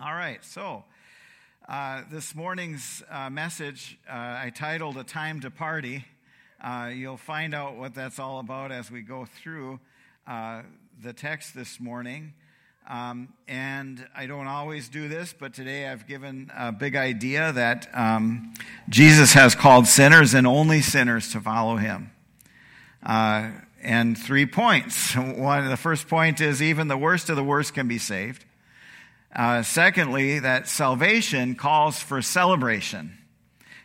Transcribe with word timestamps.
All 0.00 0.14
right, 0.14 0.44
so 0.44 0.84
uh, 1.68 2.02
this 2.08 2.32
morning's 2.32 3.02
uh, 3.10 3.30
message 3.30 3.98
uh, 4.08 4.12
I 4.12 4.52
titled 4.54 4.96
A 4.96 5.02
Time 5.02 5.40
to 5.40 5.50
Party. 5.50 6.04
Uh, 6.62 6.92
you'll 6.94 7.16
find 7.16 7.52
out 7.52 7.74
what 7.74 7.96
that's 7.96 8.20
all 8.20 8.38
about 8.38 8.70
as 8.70 8.92
we 8.92 9.00
go 9.00 9.24
through 9.24 9.80
uh, 10.24 10.62
the 11.02 11.12
text 11.12 11.52
this 11.52 11.80
morning. 11.80 12.32
Um, 12.88 13.30
and 13.48 14.06
I 14.14 14.26
don't 14.26 14.46
always 14.46 14.88
do 14.88 15.08
this, 15.08 15.34
but 15.36 15.52
today 15.52 15.88
I've 15.88 16.06
given 16.06 16.52
a 16.56 16.70
big 16.70 16.94
idea 16.94 17.50
that 17.50 17.88
um, 17.92 18.54
Jesus 18.88 19.32
has 19.32 19.56
called 19.56 19.88
sinners 19.88 20.32
and 20.32 20.46
only 20.46 20.80
sinners 20.80 21.32
to 21.32 21.40
follow 21.40 21.74
him. 21.74 22.12
Uh, 23.02 23.50
and 23.82 24.16
three 24.16 24.46
points. 24.46 25.16
One, 25.16 25.68
the 25.68 25.76
first 25.76 26.06
point 26.06 26.40
is 26.40 26.62
even 26.62 26.86
the 26.86 26.96
worst 26.96 27.28
of 27.28 27.34
the 27.34 27.42
worst 27.42 27.74
can 27.74 27.88
be 27.88 27.98
saved. 27.98 28.44
Uh, 29.38 29.62
secondly, 29.62 30.40
that 30.40 30.66
salvation 30.66 31.54
calls 31.54 32.00
for 32.00 32.20
celebration. 32.20 33.16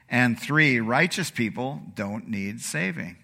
And 0.10 0.40
three, 0.40 0.80
righteous 0.80 1.30
people 1.30 1.80
don't 1.94 2.28
need 2.28 2.60
saving. 2.60 3.18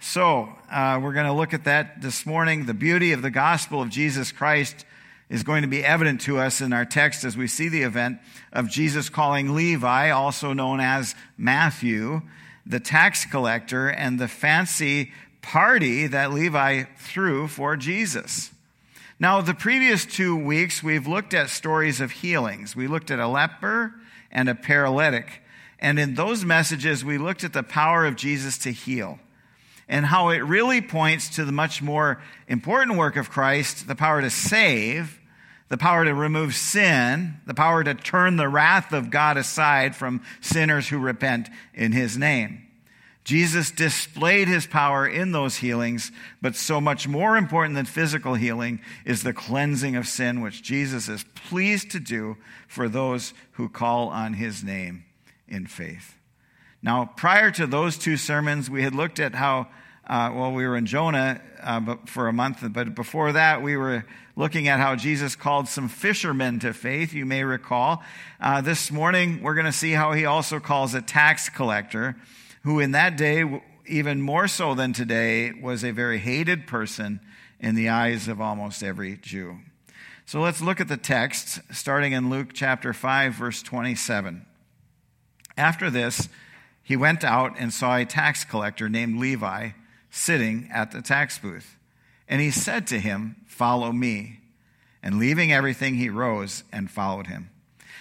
So, 0.00 0.48
uh, 0.68 0.98
we're 1.00 1.12
going 1.12 1.26
to 1.26 1.32
look 1.32 1.54
at 1.54 1.62
that 1.62 2.02
this 2.02 2.26
morning. 2.26 2.66
The 2.66 2.74
beauty 2.74 3.12
of 3.12 3.22
the 3.22 3.30
gospel 3.30 3.80
of 3.80 3.88
Jesus 3.88 4.32
Christ 4.32 4.84
is 5.30 5.44
going 5.44 5.62
to 5.62 5.68
be 5.68 5.84
evident 5.84 6.22
to 6.22 6.38
us 6.38 6.60
in 6.60 6.72
our 6.72 6.84
text 6.84 7.22
as 7.22 7.36
we 7.36 7.46
see 7.46 7.68
the 7.68 7.82
event 7.82 8.18
of 8.52 8.68
Jesus 8.68 9.08
calling 9.08 9.54
Levi, 9.54 10.10
also 10.10 10.52
known 10.52 10.80
as 10.80 11.14
Matthew, 11.36 12.22
the 12.66 12.80
tax 12.80 13.24
collector, 13.24 13.88
and 13.88 14.18
the 14.18 14.26
fancy 14.26 15.12
party 15.40 16.08
that 16.08 16.32
Levi 16.32 16.82
threw 16.96 17.46
for 17.46 17.76
Jesus. 17.76 18.50
Now, 19.20 19.40
the 19.40 19.54
previous 19.54 20.06
two 20.06 20.36
weeks, 20.36 20.80
we've 20.80 21.08
looked 21.08 21.34
at 21.34 21.50
stories 21.50 22.00
of 22.00 22.12
healings. 22.12 22.76
We 22.76 22.86
looked 22.86 23.10
at 23.10 23.18
a 23.18 23.26
leper 23.26 23.94
and 24.30 24.48
a 24.48 24.54
paralytic. 24.54 25.42
And 25.80 25.98
in 25.98 26.14
those 26.14 26.44
messages, 26.44 27.04
we 27.04 27.18
looked 27.18 27.42
at 27.42 27.52
the 27.52 27.64
power 27.64 28.06
of 28.06 28.14
Jesus 28.14 28.58
to 28.58 28.70
heal 28.70 29.18
and 29.88 30.06
how 30.06 30.28
it 30.28 30.38
really 30.38 30.80
points 30.80 31.30
to 31.30 31.44
the 31.44 31.52
much 31.52 31.82
more 31.82 32.22
important 32.46 32.96
work 32.96 33.16
of 33.16 33.30
Christ 33.30 33.88
the 33.88 33.96
power 33.96 34.20
to 34.20 34.30
save, 34.30 35.18
the 35.68 35.78
power 35.78 36.04
to 36.04 36.14
remove 36.14 36.54
sin, 36.54 37.40
the 37.44 37.54
power 37.54 37.82
to 37.82 37.94
turn 37.94 38.36
the 38.36 38.48
wrath 38.48 38.92
of 38.92 39.10
God 39.10 39.36
aside 39.36 39.96
from 39.96 40.22
sinners 40.40 40.88
who 40.88 40.98
repent 40.98 41.48
in 41.74 41.90
his 41.90 42.16
name. 42.16 42.67
Jesus 43.28 43.70
displayed 43.70 44.48
his 44.48 44.66
power 44.66 45.06
in 45.06 45.32
those 45.32 45.58
healings, 45.58 46.10
but 46.40 46.56
so 46.56 46.80
much 46.80 47.06
more 47.06 47.36
important 47.36 47.74
than 47.74 47.84
physical 47.84 48.32
healing 48.32 48.80
is 49.04 49.22
the 49.22 49.34
cleansing 49.34 49.96
of 49.96 50.08
sin, 50.08 50.40
which 50.40 50.62
Jesus 50.62 51.10
is 51.10 51.26
pleased 51.34 51.90
to 51.90 52.00
do 52.00 52.38
for 52.66 52.88
those 52.88 53.34
who 53.52 53.68
call 53.68 54.08
on 54.08 54.32
his 54.32 54.64
name 54.64 55.04
in 55.46 55.66
faith. 55.66 56.16
Now, 56.82 57.04
prior 57.04 57.50
to 57.50 57.66
those 57.66 57.98
two 57.98 58.16
sermons, 58.16 58.70
we 58.70 58.82
had 58.82 58.94
looked 58.94 59.20
at 59.20 59.34
how, 59.34 59.68
uh, 60.06 60.32
well, 60.34 60.52
we 60.52 60.66
were 60.66 60.78
in 60.78 60.86
Jonah 60.86 61.42
uh, 61.62 61.96
for 62.06 62.28
a 62.28 62.32
month, 62.32 62.64
but 62.70 62.94
before 62.94 63.32
that, 63.32 63.60
we 63.60 63.76
were 63.76 64.06
looking 64.36 64.68
at 64.68 64.80
how 64.80 64.96
Jesus 64.96 65.36
called 65.36 65.68
some 65.68 65.90
fishermen 65.90 66.60
to 66.60 66.72
faith, 66.72 67.12
you 67.12 67.26
may 67.26 67.44
recall. 67.44 68.02
Uh, 68.40 68.62
this 68.62 68.90
morning, 68.90 69.42
we're 69.42 69.52
going 69.52 69.66
to 69.66 69.70
see 69.72 69.92
how 69.92 70.12
he 70.12 70.24
also 70.24 70.60
calls 70.60 70.94
a 70.94 71.02
tax 71.02 71.50
collector 71.50 72.16
who 72.62 72.80
in 72.80 72.92
that 72.92 73.16
day, 73.16 73.62
even 73.86 74.20
more 74.20 74.48
so 74.48 74.74
than 74.74 74.92
today, 74.92 75.52
was 75.52 75.84
a 75.84 75.90
very 75.90 76.18
hated 76.18 76.66
person 76.66 77.20
in 77.60 77.74
the 77.74 77.88
eyes 77.88 78.28
of 78.28 78.40
almost 78.40 78.82
every 78.82 79.16
Jew. 79.16 79.58
So 80.26 80.40
let's 80.40 80.60
look 80.60 80.80
at 80.80 80.88
the 80.88 80.96
text, 80.96 81.60
starting 81.72 82.12
in 82.12 82.30
Luke 82.30 82.50
chapter 82.52 82.92
5, 82.92 83.34
verse 83.34 83.62
27. 83.62 84.44
After 85.56 85.90
this, 85.90 86.28
he 86.82 86.96
went 86.96 87.24
out 87.24 87.54
and 87.58 87.72
saw 87.72 87.96
a 87.96 88.04
tax 88.04 88.44
collector 88.44 88.88
named 88.88 89.18
Levi 89.18 89.70
sitting 90.10 90.68
at 90.72 90.90
the 90.90 91.02
tax 91.02 91.38
booth. 91.38 91.76
And 92.28 92.40
he 92.40 92.50
said 92.50 92.86
to 92.88 93.00
him, 93.00 93.36
Follow 93.46 93.90
me. 93.90 94.40
And 95.02 95.18
leaving 95.18 95.52
everything, 95.52 95.94
he 95.94 96.08
rose 96.08 96.64
and 96.72 96.90
followed 96.90 97.26
him. 97.26 97.50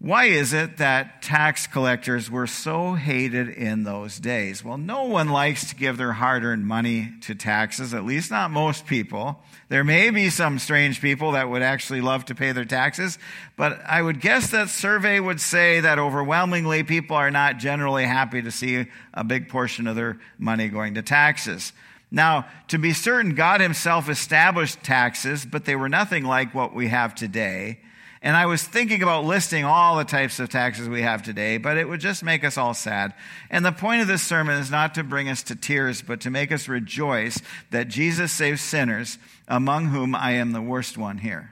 Why 0.00 0.26
is 0.26 0.52
it 0.52 0.76
that 0.78 1.22
tax 1.22 1.66
collectors 1.66 2.30
were 2.30 2.46
so 2.46 2.92
hated 2.92 3.48
in 3.48 3.84
those 3.84 4.18
days? 4.18 4.62
Well, 4.62 4.76
no 4.76 5.04
one 5.04 5.30
likes 5.30 5.70
to 5.70 5.76
give 5.76 5.96
their 5.96 6.12
hard 6.12 6.44
earned 6.44 6.66
money 6.66 7.12
to 7.22 7.34
taxes, 7.34 7.94
at 7.94 8.04
least 8.04 8.30
not 8.30 8.50
most 8.50 8.86
people. 8.86 9.40
There 9.70 9.84
may 9.84 10.10
be 10.10 10.28
some 10.28 10.58
strange 10.58 11.00
people 11.00 11.32
that 11.32 11.48
would 11.48 11.62
actually 11.62 12.02
love 12.02 12.26
to 12.26 12.34
pay 12.34 12.52
their 12.52 12.66
taxes, 12.66 13.18
but 13.56 13.80
I 13.86 14.02
would 14.02 14.20
guess 14.20 14.50
that 14.50 14.68
survey 14.68 15.20
would 15.20 15.40
say 15.40 15.80
that 15.80 15.98
overwhelmingly 15.98 16.82
people 16.82 17.16
are 17.16 17.30
not 17.30 17.56
generally 17.56 18.04
happy 18.04 18.42
to 18.42 18.50
see 18.50 18.86
a 19.14 19.24
big 19.24 19.48
portion 19.48 19.86
of 19.86 19.96
their 19.96 20.18
money 20.38 20.68
going 20.68 20.94
to 20.94 21.02
taxes. 21.02 21.72
Now, 22.10 22.46
to 22.68 22.78
be 22.78 22.92
certain, 22.92 23.34
God 23.34 23.62
Himself 23.62 24.10
established 24.10 24.82
taxes, 24.82 25.46
but 25.46 25.64
they 25.64 25.76
were 25.76 25.88
nothing 25.88 26.24
like 26.24 26.54
what 26.54 26.74
we 26.74 26.88
have 26.88 27.14
today. 27.14 27.80
And 28.24 28.38
I 28.38 28.46
was 28.46 28.62
thinking 28.62 29.02
about 29.02 29.26
listing 29.26 29.66
all 29.66 29.98
the 29.98 30.04
types 30.04 30.40
of 30.40 30.48
taxes 30.48 30.88
we 30.88 31.02
have 31.02 31.22
today, 31.22 31.58
but 31.58 31.76
it 31.76 31.86
would 31.86 32.00
just 32.00 32.24
make 32.24 32.42
us 32.42 32.56
all 32.56 32.72
sad. 32.72 33.12
And 33.50 33.66
the 33.66 33.70
point 33.70 34.00
of 34.00 34.08
this 34.08 34.22
sermon 34.22 34.58
is 34.58 34.70
not 34.70 34.94
to 34.94 35.04
bring 35.04 35.28
us 35.28 35.42
to 35.42 35.54
tears, 35.54 36.00
but 36.00 36.22
to 36.22 36.30
make 36.30 36.50
us 36.50 36.66
rejoice 36.66 37.38
that 37.70 37.88
Jesus 37.88 38.32
saves 38.32 38.62
sinners, 38.62 39.18
among 39.46 39.88
whom 39.88 40.14
I 40.14 40.32
am 40.32 40.52
the 40.52 40.62
worst 40.62 40.96
one 40.96 41.18
here. 41.18 41.50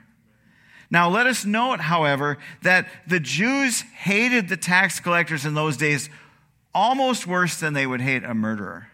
Now, 0.90 1.10
let 1.10 1.26
us 1.26 1.44
note, 1.44 1.80
however, 1.80 2.38
that 2.62 2.88
the 3.06 3.20
Jews 3.20 3.82
hated 3.82 4.48
the 4.48 4.56
tax 4.56 4.98
collectors 4.98 5.44
in 5.44 5.52
those 5.52 5.76
days 5.76 6.08
almost 6.74 7.26
worse 7.26 7.60
than 7.60 7.74
they 7.74 7.86
would 7.86 8.00
hate 8.00 8.24
a 8.24 8.32
murderer. 8.32 8.88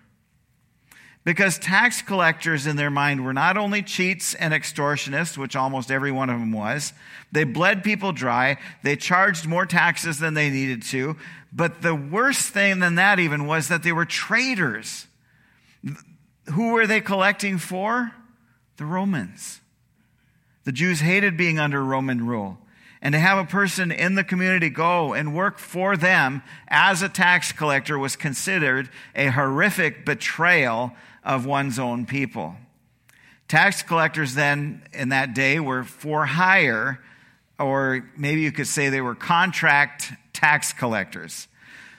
Because 1.28 1.58
tax 1.58 2.00
collectors 2.00 2.66
in 2.66 2.76
their 2.76 2.88
mind 2.88 3.22
were 3.22 3.34
not 3.34 3.58
only 3.58 3.82
cheats 3.82 4.32
and 4.32 4.54
extortionists, 4.54 5.36
which 5.36 5.56
almost 5.56 5.90
every 5.90 6.10
one 6.10 6.30
of 6.30 6.40
them 6.40 6.52
was, 6.52 6.94
they 7.30 7.44
bled 7.44 7.84
people 7.84 8.12
dry, 8.12 8.56
they 8.82 8.96
charged 8.96 9.46
more 9.46 9.66
taxes 9.66 10.20
than 10.20 10.32
they 10.32 10.48
needed 10.48 10.80
to. 10.84 11.18
But 11.52 11.82
the 11.82 11.94
worst 11.94 12.48
thing 12.48 12.78
than 12.78 12.94
that 12.94 13.18
even 13.18 13.46
was 13.46 13.68
that 13.68 13.82
they 13.82 13.92
were 13.92 14.06
traitors. 14.06 15.06
Who 16.54 16.72
were 16.72 16.86
they 16.86 17.02
collecting 17.02 17.58
for? 17.58 18.10
The 18.78 18.86
Romans. 18.86 19.60
The 20.64 20.72
Jews 20.72 21.00
hated 21.00 21.36
being 21.36 21.58
under 21.58 21.84
Roman 21.84 22.26
rule. 22.26 22.56
And 23.02 23.12
to 23.12 23.18
have 23.18 23.36
a 23.36 23.44
person 23.44 23.92
in 23.92 24.14
the 24.14 24.24
community 24.24 24.70
go 24.70 25.12
and 25.12 25.34
work 25.34 25.58
for 25.58 25.94
them 25.94 26.42
as 26.68 27.02
a 27.02 27.08
tax 27.10 27.52
collector 27.52 27.98
was 27.98 28.16
considered 28.16 28.88
a 29.14 29.26
horrific 29.26 30.06
betrayal 30.06 30.94
of 31.28 31.44
one's 31.44 31.78
own 31.78 32.06
people. 32.06 32.56
Tax 33.46 33.82
collectors 33.82 34.34
then 34.34 34.82
in 34.92 35.10
that 35.10 35.34
day 35.34 35.60
were 35.60 35.84
for 35.84 36.26
hire, 36.26 36.98
or 37.58 38.10
maybe 38.16 38.40
you 38.40 38.50
could 38.50 38.66
say 38.66 38.88
they 38.88 39.00
were 39.00 39.14
contract 39.14 40.10
tax 40.32 40.72
collectors. 40.72 41.46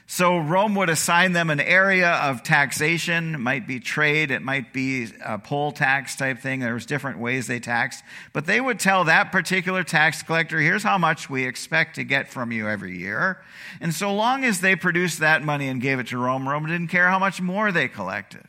So 0.08 0.40
Rome 0.40 0.74
would 0.74 0.90
assign 0.90 1.34
them 1.34 1.52
an 1.52 1.60
area 1.60 2.10
of 2.10 2.42
taxation. 2.42 3.36
It 3.36 3.38
might 3.38 3.68
be 3.68 3.80
trade, 3.80 4.31
it 4.31 4.42
might 4.42 4.74
be 4.74 5.08
a 5.24 5.38
poll 5.38 5.72
tax 5.72 6.16
type 6.16 6.40
thing. 6.40 6.62
There 6.62 6.74
was 6.74 6.88
different 6.88 7.20
ways 7.20 7.46
they 7.46 7.60
taxed. 7.60 8.04
But 8.34 8.48
they 8.48 8.60
would 8.60 8.80
tell 8.80 9.04
that 9.04 9.31
particular 9.31 9.84
tax 9.84 10.24
collector, 10.24 10.58
here's 10.58 10.81
how 10.81 10.98
much 10.98 11.30
we 11.30 11.46
expect 11.46 11.96
to 11.96 12.04
get 12.04 12.30
from 12.30 12.52
you 12.52 12.68
every 12.68 12.98
year. 12.98 13.44
And 13.80 13.94
so 13.94 14.16
long 14.16 14.44
as 14.44 14.62
they 14.62 14.76
produced 14.76 15.20
that 15.20 15.44
money 15.44 15.68
and 15.68 15.80
gave 15.80 16.00
it 16.00 16.08
to 16.08 16.18
Rome, 16.18 16.50
Rome 16.50 16.66
didn't 16.66 16.88
care 16.88 17.10
how 17.10 17.20
much 17.20 17.40
more 17.40 17.72
they 17.72 17.88
collected. 17.88 18.46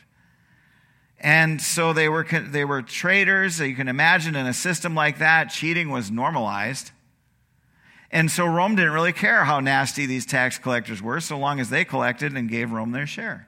And 1.20 1.60
so 1.60 1.92
they 1.92 2.08
were, 2.08 2.24
they 2.24 2.64
were 2.64 2.80
traitors. 2.80 3.60
You 3.60 3.76
can 3.76 3.88
imagine 3.88 4.34
in 4.34 4.46
a 4.46 4.54
system 4.54 4.94
like 4.94 5.18
that, 5.18 5.50
cheating 5.50 5.90
was 5.90 6.10
normalized. 6.10 6.92
And 8.10 8.30
so 8.30 8.46
Rome 8.46 8.74
didn't 8.74 8.92
really 8.92 9.12
care 9.12 9.44
how 9.44 9.60
nasty 9.60 10.06
these 10.06 10.24
tax 10.24 10.58
collectors 10.58 11.02
were, 11.02 11.20
so 11.20 11.38
long 11.38 11.60
as 11.60 11.70
they 11.70 11.84
collected 11.84 12.34
and 12.34 12.48
gave 12.48 12.72
Rome 12.72 12.92
their 12.92 13.06
share. 13.06 13.46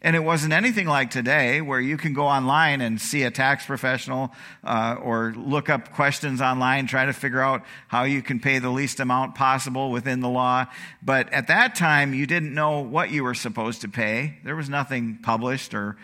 And 0.00 0.14
it 0.14 0.20
wasn't 0.20 0.52
anything 0.52 0.86
like 0.86 1.10
today 1.10 1.60
where 1.60 1.80
you 1.80 1.96
can 1.96 2.12
go 2.12 2.26
online 2.26 2.80
and 2.80 3.00
see 3.00 3.22
a 3.22 3.30
tax 3.30 3.66
professional 3.66 4.32
uh, 4.64 4.96
or 5.02 5.34
look 5.36 5.68
up 5.68 5.92
questions 5.92 6.40
online, 6.40 6.86
try 6.86 7.06
to 7.06 7.12
figure 7.12 7.40
out 7.40 7.64
how 7.88 8.04
you 8.04 8.22
can 8.22 8.40
pay 8.40 8.58
the 8.58 8.70
least 8.70 9.00
amount 9.00 9.34
possible 9.34 9.90
within 9.90 10.20
the 10.20 10.28
law. 10.28 10.66
But 11.02 11.32
at 11.32 11.48
that 11.48 11.74
time, 11.74 12.14
you 12.14 12.26
didn't 12.26 12.54
know 12.54 12.80
what 12.80 13.10
you 13.10 13.24
were 13.24 13.34
supposed 13.34 13.80
to 13.80 13.88
pay. 13.88 14.38
There 14.44 14.56
was 14.56 14.68
nothing 14.68 15.18
published 15.22 15.74
or, 15.74 15.96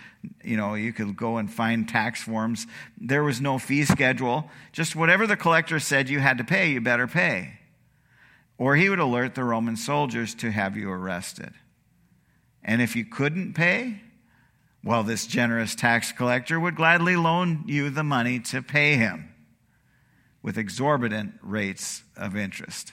you 0.43 0.57
know, 0.57 0.75
you 0.75 0.93
could 0.93 1.17
go 1.17 1.37
and 1.37 1.53
find 1.53 1.89
tax 1.89 2.23
forms. 2.23 2.67
There 2.99 3.23
was 3.23 3.41
no 3.41 3.59
fee 3.59 3.85
schedule. 3.85 4.51
Just 4.73 4.97
whatever 4.97 5.27
the 5.27 5.37
collector 5.37 5.79
said 5.79 6.09
you 6.09 6.21
had 6.21 6.39
to 6.39 6.45
pay, 6.45 6.71
you 6.71 6.81
better 6.81 7.07
pay. 7.07 7.59
Or 8.57 8.77
he 8.77 8.89
would 8.89 9.01
alert 9.01 9.35
the 9.35 9.45
Roman 9.45 9.77
soldiers 9.77 10.35
to 10.37 10.51
have 10.51 10.77
you 10.77 10.91
arrested. 10.91 11.53
And 12.65 12.81
if 12.81 12.97
you 12.97 13.05
couldn't 13.05 13.55
pay, 13.55 14.01
well, 14.83 15.03
this 15.03 15.27
generous 15.27 15.75
tax 15.75 16.13
collector 16.13 16.59
would 16.59 16.77
gladly 16.77 17.17
loan 17.17 17.65
you 17.67 17.91
the 17.91 18.05
money 18.05 18.39
to 18.41 18.63
pay 18.63 18.97
him 18.97 19.35
with 20.43 20.59
exorbitant 20.59 21.35
rates 21.43 22.03
of 22.17 22.37
interest. 22.37 22.93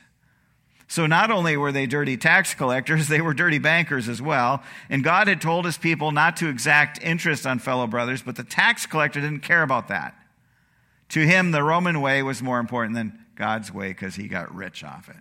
So 0.87 1.05
not 1.05 1.31
only 1.31 1.55
were 1.55 1.71
they 1.71 1.85
dirty 1.85 2.17
tax 2.17 2.53
collectors, 2.53 3.07
they 3.09 3.21
were 3.21 3.33
dirty 3.33 3.59
bankers 3.59 4.09
as 4.09 4.21
well. 4.21 4.61
And 4.89 5.03
God 5.03 5.27
had 5.27 5.41
told 5.41 5.65
his 5.65 5.77
people 5.77 6.11
not 6.11 6.37
to 6.37 6.49
exact 6.49 7.01
interest 7.01 7.47
on 7.47 7.59
fellow 7.59 7.87
brothers, 7.87 8.21
but 8.21 8.35
the 8.35 8.43
tax 8.43 8.85
collector 8.85 9.21
didn't 9.21 9.39
care 9.39 9.63
about 9.63 9.87
that. 9.89 10.15
To 11.09 11.25
him, 11.25 11.51
the 11.51 11.63
Roman 11.63 11.99
way 11.99 12.23
was 12.23 12.41
more 12.41 12.59
important 12.59 12.95
than 12.95 13.25
God's 13.35 13.73
way 13.73 13.89
because 13.89 14.15
he 14.15 14.27
got 14.27 14.53
rich 14.53 14.83
off 14.83 15.09
it. 15.09 15.15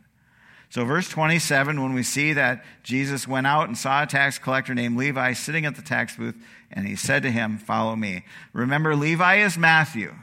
So, 0.70 0.84
verse 0.84 1.08
27, 1.08 1.82
when 1.82 1.94
we 1.94 2.04
see 2.04 2.32
that 2.32 2.64
Jesus 2.84 3.26
went 3.26 3.46
out 3.48 3.66
and 3.66 3.76
saw 3.76 4.04
a 4.04 4.06
tax 4.06 4.38
collector 4.38 4.72
named 4.72 4.96
Levi 4.96 5.32
sitting 5.32 5.66
at 5.66 5.74
the 5.74 5.82
tax 5.82 6.16
booth, 6.16 6.36
and 6.70 6.86
he 6.86 6.94
said 6.94 7.24
to 7.24 7.30
him, 7.30 7.58
Follow 7.58 7.96
me. 7.96 8.24
Remember, 8.52 8.94
Levi 8.94 9.36
is 9.44 9.58
Matthew. 9.58 10.14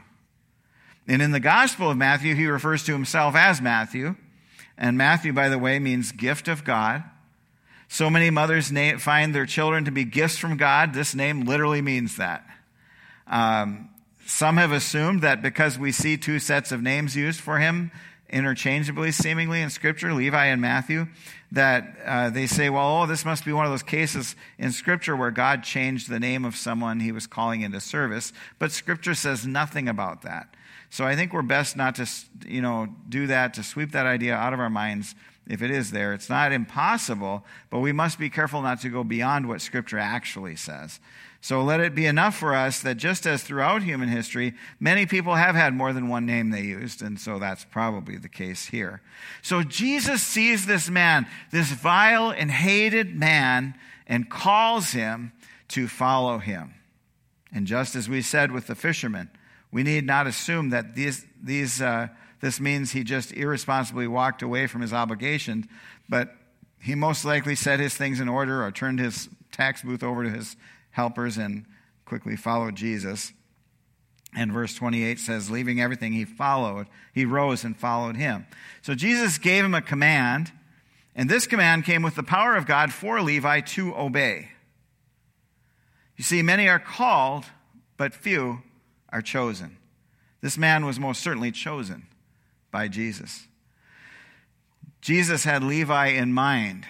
And 1.06 1.20
in 1.20 1.32
the 1.32 1.40
Gospel 1.40 1.90
of 1.90 1.98
Matthew, 1.98 2.34
he 2.34 2.46
refers 2.46 2.82
to 2.84 2.92
himself 2.92 3.34
as 3.34 3.60
Matthew. 3.60 4.16
And 4.78 4.96
Matthew, 4.96 5.34
by 5.34 5.50
the 5.50 5.58
way, 5.58 5.78
means 5.78 6.12
gift 6.12 6.48
of 6.48 6.64
God. 6.64 7.04
So 7.88 8.08
many 8.08 8.30
mothers 8.30 8.70
find 8.98 9.34
their 9.34 9.46
children 9.46 9.84
to 9.84 9.90
be 9.90 10.04
gifts 10.04 10.38
from 10.38 10.56
God. 10.56 10.94
This 10.94 11.14
name 11.14 11.42
literally 11.42 11.82
means 11.82 12.16
that. 12.16 12.46
Um, 13.26 13.90
some 14.26 14.58
have 14.58 14.72
assumed 14.72 15.22
that 15.22 15.42
because 15.42 15.78
we 15.78 15.90
see 15.90 16.16
two 16.16 16.38
sets 16.38 16.70
of 16.70 16.82
names 16.82 17.16
used 17.16 17.40
for 17.40 17.58
him, 17.58 17.90
interchangeably, 18.30 19.12
seemingly, 19.12 19.62
in 19.62 19.70
Scripture, 19.70 20.12
Levi 20.12 20.46
and 20.46 20.60
Matthew, 20.60 21.06
that 21.52 21.96
uh, 22.04 22.30
they 22.30 22.46
say, 22.46 22.68
well, 22.68 23.02
oh, 23.02 23.06
this 23.06 23.24
must 23.24 23.44
be 23.44 23.52
one 23.52 23.64
of 23.64 23.70
those 23.70 23.82
cases 23.82 24.36
in 24.58 24.72
Scripture 24.72 25.16
where 25.16 25.30
God 25.30 25.62
changed 25.62 26.10
the 26.10 26.20
name 26.20 26.44
of 26.44 26.56
someone 26.56 27.00
he 27.00 27.12
was 27.12 27.26
calling 27.26 27.62
into 27.62 27.80
service. 27.80 28.32
But 28.58 28.72
Scripture 28.72 29.14
says 29.14 29.46
nothing 29.46 29.88
about 29.88 30.22
that. 30.22 30.54
So 30.90 31.04
I 31.04 31.16
think 31.16 31.32
we're 31.32 31.42
best 31.42 31.76
not 31.76 31.94
to, 31.96 32.08
you 32.46 32.62
know, 32.62 32.88
do 33.08 33.26
that, 33.26 33.54
to 33.54 33.62
sweep 33.62 33.92
that 33.92 34.06
idea 34.06 34.34
out 34.34 34.52
of 34.52 34.60
our 34.60 34.70
minds 34.70 35.14
if 35.48 35.62
it 35.62 35.70
is 35.70 35.90
there. 35.90 36.12
It's 36.12 36.28
not 36.28 36.52
impossible, 36.52 37.44
but 37.70 37.80
we 37.80 37.92
must 37.92 38.18
be 38.18 38.30
careful 38.30 38.62
not 38.62 38.80
to 38.82 38.88
go 38.88 39.02
beyond 39.02 39.48
what 39.48 39.60
Scripture 39.60 39.98
actually 39.98 40.56
says. 40.56 41.00
So 41.40 41.62
let 41.62 41.80
it 41.80 41.94
be 41.94 42.06
enough 42.06 42.36
for 42.36 42.54
us 42.54 42.80
that 42.80 42.96
just 42.96 43.26
as 43.26 43.42
throughout 43.42 43.82
human 43.82 44.08
history, 44.08 44.54
many 44.80 45.06
people 45.06 45.36
have 45.36 45.54
had 45.54 45.72
more 45.72 45.92
than 45.92 46.08
one 46.08 46.26
name 46.26 46.50
they 46.50 46.62
used, 46.62 47.00
and 47.00 47.18
so 47.18 47.38
that's 47.38 47.64
probably 47.64 48.16
the 48.16 48.28
case 48.28 48.66
here. 48.66 49.00
So 49.40 49.62
Jesus 49.62 50.22
sees 50.22 50.66
this 50.66 50.90
man, 50.90 51.26
this 51.52 51.70
vile 51.70 52.30
and 52.30 52.50
hated 52.50 53.14
man, 53.14 53.74
and 54.06 54.28
calls 54.28 54.90
him 54.90 55.32
to 55.68 55.86
follow 55.86 56.38
him. 56.38 56.74
And 57.52 57.66
just 57.66 57.94
as 57.94 58.08
we 58.08 58.20
said 58.20 58.50
with 58.50 58.66
the 58.66 58.74
fishermen, 58.74 59.30
we 59.70 59.82
need 59.82 60.04
not 60.04 60.26
assume 60.26 60.70
that 60.70 60.94
these, 60.94 61.24
these, 61.42 61.80
uh, 61.80 62.08
this 62.40 62.60
means 62.60 62.92
he 62.92 63.02
just 63.02 63.32
irresponsibly 63.32 64.06
walked 64.06 64.42
away 64.42 64.66
from 64.66 64.80
his 64.80 64.92
obligations, 64.92 65.66
but 66.08 66.34
he 66.80 66.94
most 66.94 67.24
likely 67.24 67.54
set 67.54 67.80
his 67.80 67.96
things 67.96 68.20
in 68.20 68.28
order 68.28 68.64
or 68.64 68.70
turned 68.70 69.00
his 69.00 69.28
tax 69.50 69.82
booth 69.82 70.02
over 70.02 70.22
to 70.24 70.30
his 70.30 70.56
helpers 70.90 71.36
and 71.36 71.64
quickly 72.04 72.36
followed 72.36 72.76
Jesus. 72.76 73.32
And 74.36 74.52
verse 74.52 74.74
28 74.74 75.18
says, 75.18 75.50
leaving 75.50 75.80
everything, 75.80 76.12
he 76.12 76.24
followed. 76.24 76.86
He 77.12 77.24
rose 77.24 77.64
and 77.64 77.76
followed 77.76 78.16
him. 78.16 78.46
So 78.82 78.94
Jesus 78.94 79.38
gave 79.38 79.64
him 79.64 79.74
a 79.74 79.82
command, 79.82 80.52
and 81.16 81.28
this 81.28 81.46
command 81.46 81.84
came 81.84 82.02
with 82.02 82.14
the 82.14 82.22
power 82.22 82.54
of 82.54 82.66
God 82.66 82.92
for 82.92 83.20
Levi 83.20 83.60
to 83.60 83.96
obey. 83.96 84.50
You 86.16 86.24
see, 86.24 86.42
many 86.42 86.68
are 86.68 86.78
called, 86.78 87.46
but 87.96 88.14
few 88.14 88.62
are 89.08 89.22
chosen. 89.22 89.78
This 90.40 90.58
man 90.58 90.84
was 90.84 91.00
most 91.00 91.20
certainly 91.20 91.50
chosen 91.50 92.07
by 92.70 92.88
Jesus. 92.88 93.46
Jesus 95.00 95.44
had 95.44 95.62
Levi 95.62 96.08
in 96.08 96.32
mind 96.32 96.86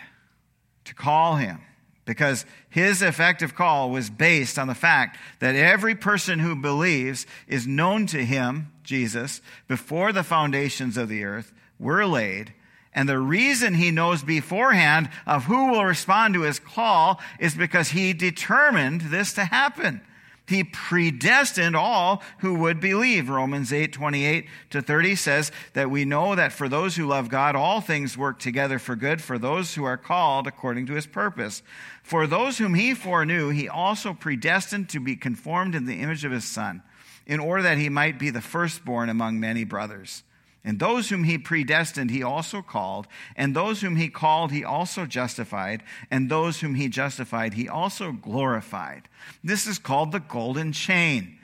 to 0.85 0.95
call 0.95 1.37
him 1.37 1.61
because 2.05 2.47
his 2.71 3.03
effective 3.03 3.55
call 3.55 3.91
was 3.91 4.09
based 4.09 4.59
on 4.59 4.67
the 4.67 4.75
fact 4.75 5.19
that 5.41 5.55
every 5.55 5.95
person 5.95 6.39
who 6.39 6.57
believes 6.57 7.27
is 7.47 7.67
known 7.67 8.07
to 8.07 8.25
him, 8.25 8.73
Jesus, 8.83 9.43
before 9.69 10.13
the 10.13 10.23
foundations 10.23 10.97
of 10.97 11.11
the 11.11 11.25
earth 11.25 11.53
were 11.79 12.07
laid. 12.07 12.55
And 12.95 13.07
the 13.09 13.19
reason 13.19 13.75
he 13.75 13.91
knows 13.91 14.23
beforehand 14.23 15.11
of 15.27 15.45
who 15.45 15.71
will 15.71 15.85
respond 15.85 16.33
to 16.35 16.43
his 16.43 16.59
call 16.59 17.21
is 17.39 17.55
because 17.55 17.91
he 17.91 18.15
determined 18.15 19.03
this 19.03 19.35
to 19.35 19.45
happen. 19.45 20.01
He 20.49 20.65
predestined 20.65 21.77
all 21.77 22.23
who 22.39 22.55
would 22.55 22.81
believe. 22.81 23.29
Romans 23.29 23.71
8, 23.71 23.93
28 23.93 24.47
to 24.71 24.81
30 24.81 25.15
says 25.15 25.53
that 25.75 25.91
we 25.91 26.07
know 26.07 26.35
that 26.35 26.53
for 26.53 26.71
those 26.71 26.97
who 26.97 27.07
love 27.07 27.29
God, 27.29 27.55
all 27.55 27.83
things 27.83 28.17
work 28.17 28.39
together 28.39 28.79
for 28.79 28.97
good 28.97 29.21
for 29.21 29.39
those 29.39 29.75
who 29.75 29.85
are 29.85 29.99
called 29.99 30.47
according 30.47 30.87
to 30.87 30.95
his 30.95 31.07
purpose. 31.07 31.63
For 32.03 32.27
those 32.27 32.57
whom 32.57 32.73
he 32.73 32.95
foreknew, 32.95 33.51
he 33.51 33.69
also 33.69 34.15
predestined 34.15 34.89
to 34.89 35.01
be 35.01 35.17
conformed 35.17 35.75
in 35.75 35.85
the 35.85 36.01
image 36.01 36.25
of 36.25 36.33
his 36.33 36.47
Son, 36.47 36.83
in 37.27 37.41
order 37.41 37.63
that 37.65 37.77
he 37.77 37.91
might 37.91 38.19
be 38.19 38.31
the 38.31 38.41
firstborn 38.41 39.11
among 39.11 39.39
many 39.39 39.65
brothers. 39.65 40.23
And 40.65 40.79
those 40.79 41.09
whom 41.09 41.25
he 41.25 41.39
predestined, 41.39 42.11
he 42.11 42.23
also 42.23 42.63
called. 42.63 43.07
And 43.37 43.55
those 43.55 43.81
whom 43.81 43.97
he 43.97 44.09
called, 44.09 44.53
he 44.53 44.65
also 44.65 45.07
justified. 45.07 45.83
And 46.11 46.29
those 46.29 46.61
whom 46.61 46.75
he 46.75 46.89
justified, 46.89 47.55
he 47.55 47.69
also 47.69 48.13
glorified. 48.13 49.09
This 49.43 49.67
is 49.67 49.79
called 49.79 50.13
the 50.13 50.21
golden 50.21 50.73
chain. 50.73 51.39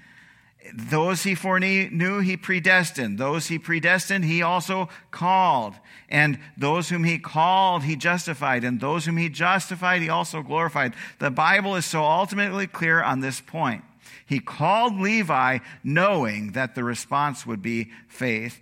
Those 0.72 1.25
he 1.25 1.34
foreknew, 1.34 2.20
he 2.20 2.37
predestined. 2.37 3.19
Those 3.19 3.49
he 3.49 3.58
predestined, 3.58 4.25
he 4.25 4.43
also 4.43 4.88
called. 5.11 5.75
And 6.08 6.38
those 6.56 6.88
whom 6.88 7.05
he 7.05 7.19
called, 7.19 7.82
he 7.84 7.96
justified. 7.96 8.65
And 8.65 8.81
those 8.81 9.05
whom 9.05 9.19
he 9.19 9.29
justified, 9.29 10.00
he 10.00 10.08
also 10.08 10.43
glorified. 10.43 10.94
The 11.19 11.31
Bible 11.31 11.77
is 11.77 11.84
so 11.84 12.03
ultimately 12.03 12.67
clear 12.67 13.03
on 13.03 13.20
this 13.20 13.41
point. 13.41 13.84
He 14.27 14.41
called 14.41 14.98
Levi 14.98 15.58
knowing 15.82 16.53
that 16.53 16.74
the 16.74 16.82
response 16.84 17.46
would 17.46 17.60
be 17.60 17.91
faith. 18.08 18.60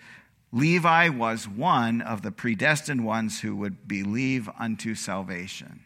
Levi 0.52 1.09
was 1.09 1.49
one 1.49 2.02
of 2.02 2.21
the 2.21 2.30
predestined 2.30 3.04
ones 3.04 3.40
who 3.40 3.56
would 3.56 3.88
believe 3.88 4.50
unto 4.59 4.94
salvation. 4.94 5.80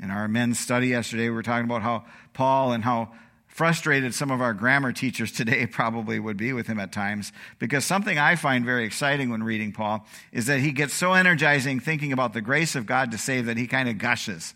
In 0.00 0.10
our 0.10 0.26
men's 0.26 0.58
study 0.58 0.88
yesterday, 0.88 1.24
we 1.24 1.34
were 1.34 1.42
talking 1.42 1.66
about 1.66 1.82
how 1.82 2.04
Paul 2.32 2.72
and 2.72 2.82
how 2.82 3.12
frustrated 3.46 4.14
some 4.14 4.30
of 4.30 4.40
our 4.40 4.54
grammar 4.54 4.92
teachers 4.92 5.30
today 5.30 5.66
probably 5.70 6.18
would 6.18 6.38
be 6.38 6.54
with 6.54 6.66
him 6.66 6.80
at 6.80 6.90
times 6.90 7.32
because 7.58 7.84
something 7.84 8.18
I 8.18 8.34
find 8.36 8.64
very 8.64 8.86
exciting 8.86 9.28
when 9.28 9.42
reading 9.42 9.72
Paul 9.72 10.06
is 10.32 10.46
that 10.46 10.60
he 10.60 10.72
gets 10.72 10.94
so 10.94 11.12
energizing 11.12 11.78
thinking 11.78 12.12
about 12.12 12.32
the 12.32 12.40
grace 12.40 12.74
of 12.74 12.86
God 12.86 13.10
to 13.10 13.18
save 13.18 13.46
that 13.46 13.58
he 13.58 13.66
kind 13.66 13.88
of 13.88 13.98
gushes. 13.98 14.54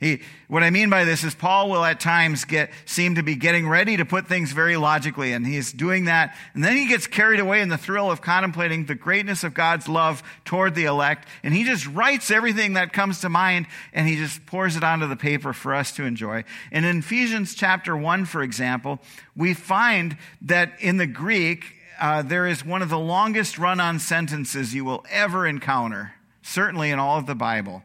He, 0.00 0.22
what 0.48 0.62
I 0.62 0.70
mean 0.70 0.88
by 0.88 1.04
this 1.04 1.24
is 1.24 1.34
Paul 1.34 1.68
will 1.68 1.84
at 1.84 2.00
times 2.00 2.46
get, 2.46 2.70
seem 2.86 3.16
to 3.16 3.22
be 3.22 3.34
getting 3.34 3.68
ready 3.68 3.98
to 3.98 4.06
put 4.06 4.26
things 4.26 4.50
very 4.52 4.78
logically, 4.78 5.34
and 5.34 5.46
he's 5.46 5.72
doing 5.72 6.06
that. 6.06 6.34
And 6.54 6.64
then 6.64 6.74
he 6.74 6.88
gets 6.88 7.06
carried 7.06 7.38
away 7.38 7.60
in 7.60 7.68
the 7.68 7.76
thrill 7.76 8.10
of 8.10 8.22
contemplating 8.22 8.86
the 8.86 8.94
greatness 8.94 9.44
of 9.44 9.52
God's 9.52 9.88
love 9.88 10.22
toward 10.46 10.74
the 10.74 10.86
elect, 10.86 11.28
and 11.42 11.52
he 11.52 11.64
just 11.64 11.86
writes 11.86 12.30
everything 12.30 12.72
that 12.72 12.94
comes 12.94 13.20
to 13.20 13.28
mind, 13.28 13.66
and 13.92 14.08
he 14.08 14.16
just 14.16 14.46
pours 14.46 14.74
it 14.74 14.82
onto 14.82 15.06
the 15.06 15.16
paper 15.16 15.52
for 15.52 15.74
us 15.74 15.92
to 15.92 16.04
enjoy. 16.04 16.44
And 16.72 16.86
in 16.86 17.00
Ephesians 17.00 17.54
chapter 17.54 17.94
1, 17.94 18.24
for 18.24 18.42
example, 18.42 19.00
we 19.36 19.52
find 19.52 20.16
that 20.40 20.72
in 20.80 20.96
the 20.96 21.06
Greek, 21.06 21.76
uh, 22.00 22.22
there 22.22 22.46
is 22.46 22.64
one 22.64 22.80
of 22.80 22.88
the 22.88 22.98
longest 22.98 23.58
run 23.58 23.80
on 23.80 23.98
sentences 23.98 24.74
you 24.74 24.86
will 24.86 25.04
ever 25.10 25.46
encounter, 25.46 26.14
certainly 26.40 26.90
in 26.90 26.98
all 26.98 27.18
of 27.18 27.26
the 27.26 27.34
Bible. 27.34 27.82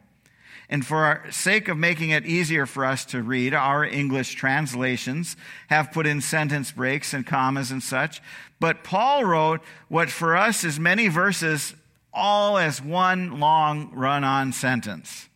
And 0.70 0.86
for 0.86 0.98
our 1.06 1.32
sake 1.32 1.68
of 1.68 1.78
making 1.78 2.10
it 2.10 2.26
easier 2.26 2.66
for 2.66 2.86
us 2.86 3.06
to 3.06 3.22
read, 3.22 3.54
our 3.54 3.86
English 3.86 4.36
translations 4.36 5.38
have 5.68 5.92
put 5.92 6.08
in 6.08 6.22
sentence 6.22 6.72
breaks 6.72 7.14
and 7.14 7.26
commas 7.26 7.72
and 7.72 7.84
such. 7.84 8.22
But 8.60 8.84
Paul 8.84 9.26
wrote 9.26 9.62
what 9.90 10.10
for 10.10 10.36
us 10.36 10.64
is 10.64 10.80
many 10.80 11.08
verses 11.08 11.76
all 12.14 12.58
as 12.58 12.82
one 12.82 13.40
long 13.40 13.92
run 13.94 14.24
on 14.24 14.54
sentence. 14.54 15.30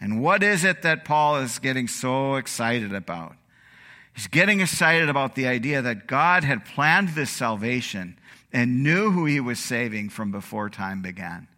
And 0.00 0.20
what 0.20 0.42
is 0.42 0.64
it 0.64 0.82
that 0.82 1.04
Paul 1.04 1.36
is 1.36 1.58
getting 1.60 1.86
so 1.86 2.34
excited 2.34 2.92
about? 2.92 3.36
He's 4.12 4.26
getting 4.26 4.60
excited 4.60 5.08
about 5.08 5.36
the 5.36 5.46
idea 5.46 5.80
that 5.80 6.06
God 6.06 6.44
had 6.44 6.64
planned 6.64 7.10
this 7.10 7.30
salvation 7.30 8.18
and 8.52 8.82
knew 8.82 9.12
who 9.12 9.24
he 9.24 9.40
was 9.40 9.58
saving 9.58 10.10
from 10.10 10.30
before 10.30 10.68
time 10.68 11.00
began. 11.00 11.48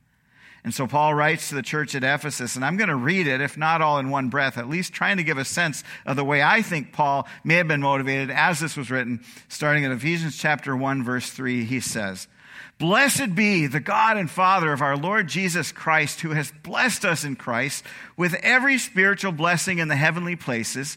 And 0.64 0.72
so 0.72 0.86
Paul 0.86 1.14
writes 1.14 1.50
to 1.50 1.54
the 1.54 1.62
church 1.62 1.94
at 1.94 2.02
Ephesus, 2.02 2.56
and 2.56 2.64
I'm 2.64 2.78
going 2.78 2.88
to 2.88 2.96
read 2.96 3.26
it, 3.26 3.42
if 3.42 3.58
not 3.58 3.82
all 3.82 3.98
in 3.98 4.08
one 4.08 4.30
breath, 4.30 4.56
at 4.56 4.68
least 4.68 4.94
trying 4.94 5.18
to 5.18 5.22
give 5.22 5.36
a 5.36 5.44
sense 5.44 5.84
of 6.06 6.16
the 6.16 6.24
way 6.24 6.42
I 6.42 6.62
think 6.62 6.90
Paul 6.90 7.28
may 7.44 7.56
have 7.56 7.68
been 7.68 7.82
motivated 7.82 8.30
as 8.30 8.60
this 8.60 8.74
was 8.74 8.90
written. 8.90 9.22
Starting 9.48 9.84
in 9.84 9.92
Ephesians 9.92 10.38
chapter 10.38 10.74
1, 10.74 11.04
verse 11.04 11.28
3, 11.28 11.64
he 11.66 11.80
says, 11.80 12.28
Blessed 12.78 13.34
be 13.34 13.66
the 13.66 13.78
God 13.78 14.16
and 14.16 14.30
Father 14.30 14.72
of 14.72 14.80
our 14.80 14.96
Lord 14.96 15.28
Jesus 15.28 15.70
Christ, 15.70 16.22
who 16.22 16.30
has 16.30 16.52
blessed 16.62 17.04
us 17.04 17.24
in 17.24 17.36
Christ 17.36 17.84
with 18.16 18.34
every 18.42 18.78
spiritual 18.78 19.32
blessing 19.32 19.78
in 19.78 19.88
the 19.88 19.96
heavenly 19.96 20.34
places 20.34 20.96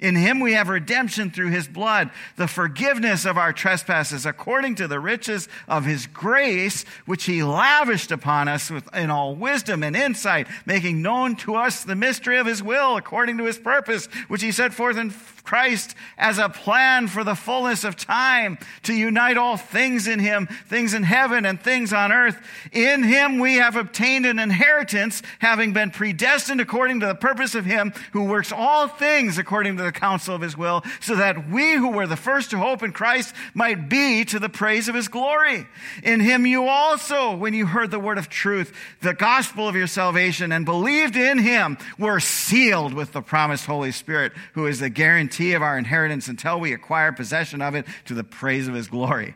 In 0.00 0.14
him 0.14 0.40
we 0.40 0.52
have 0.52 0.68
redemption 0.68 1.30
through 1.30 1.50
his 1.50 1.66
blood, 1.66 2.10
the 2.36 2.46
forgiveness 2.46 3.24
of 3.24 3.36
our 3.36 3.52
trespasses, 3.52 4.26
according 4.26 4.76
to 4.76 4.86
the 4.86 5.00
riches 5.00 5.48
of 5.66 5.84
his 5.84 6.06
grace, 6.06 6.84
which 7.04 7.24
he 7.24 7.42
lavished 7.42 8.12
upon 8.12 8.48
us 8.48 8.70
in 8.94 9.10
all 9.10 9.34
wisdom 9.34 9.82
and 9.82 9.96
insight, 9.96 10.46
making 10.66 11.02
known 11.02 11.34
to 11.36 11.56
us 11.56 11.82
the 11.82 11.96
mystery 11.96 12.38
of 12.38 12.46
his 12.46 12.62
will, 12.62 12.96
according 12.96 13.38
to 13.38 13.44
his 13.44 13.58
purpose, 13.58 14.06
which 14.28 14.42
he 14.42 14.52
set 14.52 14.72
forth 14.72 14.96
in 14.96 15.10
Christ 15.48 15.94
as 16.18 16.36
a 16.36 16.50
plan 16.50 17.08
for 17.08 17.24
the 17.24 17.34
fullness 17.34 17.82
of 17.82 17.96
time 17.96 18.58
to 18.82 18.92
unite 18.92 19.38
all 19.38 19.56
things 19.56 20.06
in 20.06 20.18
him, 20.18 20.46
things 20.66 20.92
in 20.92 21.04
heaven 21.04 21.46
and 21.46 21.58
things 21.58 21.90
on 21.94 22.12
earth. 22.12 22.38
In 22.70 23.02
him 23.02 23.38
we 23.38 23.54
have 23.54 23.74
obtained 23.74 24.26
an 24.26 24.38
inheritance, 24.38 25.22
having 25.38 25.72
been 25.72 25.90
predestined 25.90 26.60
according 26.60 27.00
to 27.00 27.06
the 27.06 27.14
purpose 27.14 27.54
of 27.54 27.64
him 27.64 27.94
who 28.12 28.24
works 28.24 28.52
all 28.52 28.88
things 28.88 29.38
according 29.38 29.78
to 29.78 29.84
the 29.84 29.90
counsel 29.90 30.34
of 30.34 30.42
his 30.42 30.54
will, 30.54 30.84
so 31.00 31.16
that 31.16 31.48
we 31.48 31.76
who 31.76 31.92
were 31.92 32.06
the 32.06 32.14
first 32.14 32.50
to 32.50 32.58
hope 32.58 32.82
in 32.82 32.92
Christ 32.92 33.34
might 33.54 33.88
be 33.88 34.26
to 34.26 34.38
the 34.38 34.50
praise 34.50 34.86
of 34.86 34.94
his 34.94 35.08
glory. 35.08 35.66
In 36.02 36.20
him 36.20 36.44
you 36.44 36.66
also, 36.66 37.34
when 37.34 37.54
you 37.54 37.64
heard 37.64 37.90
the 37.90 37.98
word 37.98 38.18
of 38.18 38.28
truth, 38.28 38.76
the 39.00 39.14
gospel 39.14 39.66
of 39.66 39.76
your 39.76 39.86
salvation, 39.86 40.52
and 40.52 40.66
believed 40.66 41.16
in 41.16 41.38
him, 41.38 41.78
were 41.98 42.20
sealed 42.20 42.92
with 42.92 43.12
the 43.12 43.22
promised 43.22 43.64
Holy 43.64 43.92
Spirit, 43.92 44.32
who 44.52 44.66
is 44.66 44.80
the 44.80 44.90
guarantee 44.90 45.37
guarantee 45.38 45.54
of 45.54 45.62
our 45.62 45.78
inheritance 45.78 46.26
until 46.26 46.58
we 46.58 46.72
acquire 46.72 47.12
possession 47.12 47.62
of 47.62 47.74
it 47.74 47.86
to 48.06 48.14
the 48.14 48.24
praise 48.24 48.66
of 48.66 48.74
his 48.74 48.88
glory. 48.88 49.34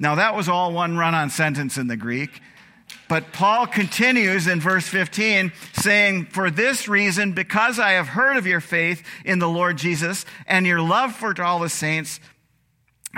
Now, 0.00 0.14
that 0.16 0.36
was 0.36 0.48
all 0.48 0.72
one 0.72 0.96
run 0.96 1.14
on 1.14 1.30
sentence 1.30 1.76
in 1.76 1.88
the 1.88 1.96
Greek. 1.96 2.40
But 3.08 3.32
Paul 3.32 3.66
continues 3.66 4.46
in 4.46 4.60
verse 4.60 4.86
15 4.86 5.52
saying, 5.72 6.26
For 6.26 6.50
this 6.50 6.88
reason, 6.88 7.32
because 7.32 7.78
I 7.78 7.92
have 7.92 8.08
heard 8.08 8.36
of 8.36 8.46
your 8.46 8.60
faith 8.60 9.04
in 9.24 9.40
the 9.40 9.48
Lord 9.48 9.76
Jesus 9.76 10.24
and 10.46 10.66
your 10.66 10.80
love 10.80 11.14
for 11.14 11.34
all 11.42 11.58
the 11.58 11.68
saints, 11.68 12.20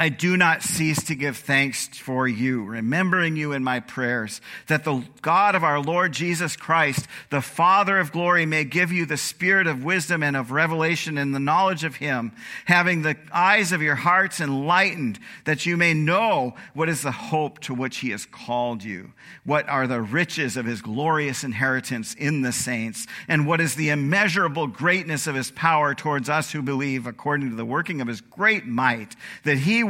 I 0.00 0.08
do 0.08 0.38
not 0.38 0.62
cease 0.62 1.04
to 1.04 1.14
give 1.14 1.36
thanks 1.36 1.86
for 1.88 2.26
you, 2.26 2.64
remembering 2.64 3.36
you 3.36 3.52
in 3.52 3.62
my 3.62 3.80
prayers, 3.80 4.40
that 4.66 4.82
the 4.82 5.04
God 5.20 5.54
of 5.54 5.62
our 5.62 5.78
Lord 5.78 6.12
Jesus 6.12 6.56
Christ, 6.56 7.06
the 7.28 7.42
Father 7.42 7.98
of 7.98 8.10
glory, 8.10 8.46
may 8.46 8.64
give 8.64 8.92
you 8.92 9.04
the 9.04 9.18
spirit 9.18 9.66
of 9.66 9.84
wisdom 9.84 10.22
and 10.22 10.38
of 10.38 10.52
revelation 10.52 11.18
in 11.18 11.32
the 11.32 11.38
knowledge 11.38 11.84
of 11.84 11.96
him, 11.96 12.32
having 12.64 13.02
the 13.02 13.14
eyes 13.30 13.72
of 13.72 13.82
your 13.82 13.94
hearts 13.94 14.40
enlightened, 14.40 15.18
that 15.44 15.66
you 15.66 15.76
may 15.76 15.92
know 15.92 16.54
what 16.72 16.88
is 16.88 17.02
the 17.02 17.12
hope 17.12 17.58
to 17.60 17.74
which 17.74 17.98
he 17.98 18.08
has 18.08 18.24
called 18.24 18.82
you, 18.82 19.12
what 19.44 19.68
are 19.68 19.86
the 19.86 20.00
riches 20.00 20.56
of 20.56 20.64
his 20.64 20.80
glorious 20.80 21.44
inheritance 21.44 22.14
in 22.14 22.40
the 22.40 22.52
saints, 22.52 23.06
and 23.28 23.46
what 23.46 23.60
is 23.60 23.74
the 23.74 23.90
immeasurable 23.90 24.66
greatness 24.66 25.26
of 25.26 25.34
his 25.34 25.50
power 25.50 25.94
towards 25.94 26.30
us 26.30 26.52
who 26.52 26.62
believe, 26.62 27.06
according 27.06 27.50
to 27.50 27.56
the 27.56 27.66
working 27.66 28.00
of 28.00 28.08
his 28.08 28.22
great 28.22 28.64
might, 28.64 29.14
that 29.44 29.58
he 29.58 29.89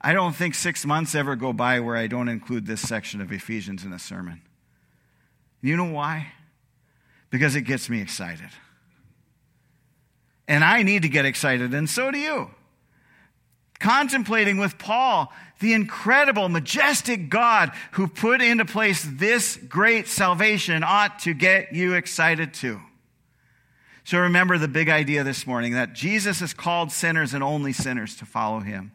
I 0.00 0.12
don't 0.12 0.34
think 0.34 0.54
six 0.54 0.86
months 0.86 1.14
ever 1.14 1.34
go 1.34 1.52
by 1.52 1.80
where 1.80 1.96
I 1.96 2.06
don't 2.06 2.28
include 2.28 2.66
this 2.66 2.80
section 2.80 3.20
of 3.20 3.32
Ephesians 3.32 3.84
in 3.84 3.92
a 3.92 3.98
sermon. 3.98 4.42
You 5.60 5.76
know 5.76 5.90
why? 5.90 6.28
Because 7.30 7.56
it 7.56 7.62
gets 7.62 7.90
me 7.90 8.00
excited. 8.00 8.50
And 10.46 10.64
I 10.64 10.82
need 10.82 11.02
to 11.02 11.08
get 11.08 11.24
excited, 11.24 11.74
and 11.74 11.90
so 11.90 12.10
do 12.10 12.18
you. 12.18 12.50
Contemplating 13.80 14.58
with 14.58 14.78
Paul 14.78 15.32
the 15.60 15.72
incredible, 15.72 16.48
majestic 16.48 17.28
God 17.28 17.72
who 17.92 18.06
put 18.06 18.40
into 18.40 18.64
place 18.64 19.06
this 19.08 19.56
great 19.56 20.06
salvation 20.06 20.82
ought 20.84 21.18
to 21.20 21.34
get 21.34 21.72
you 21.72 21.94
excited 21.94 22.54
too. 22.54 22.80
So 24.04 24.18
remember 24.18 24.56
the 24.56 24.68
big 24.68 24.88
idea 24.88 25.22
this 25.22 25.46
morning 25.46 25.74
that 25.74 25.92
Jesus 25.92 26.40
has 26.40 26.54
called 26.54 26.92
sinners 26.92 27.34
and 27.34 27.44
only 27.44 27.72
sinners 27.72 28.16
to 28.16 28.24
follow 28.24 28.60
him. 28.60 28.92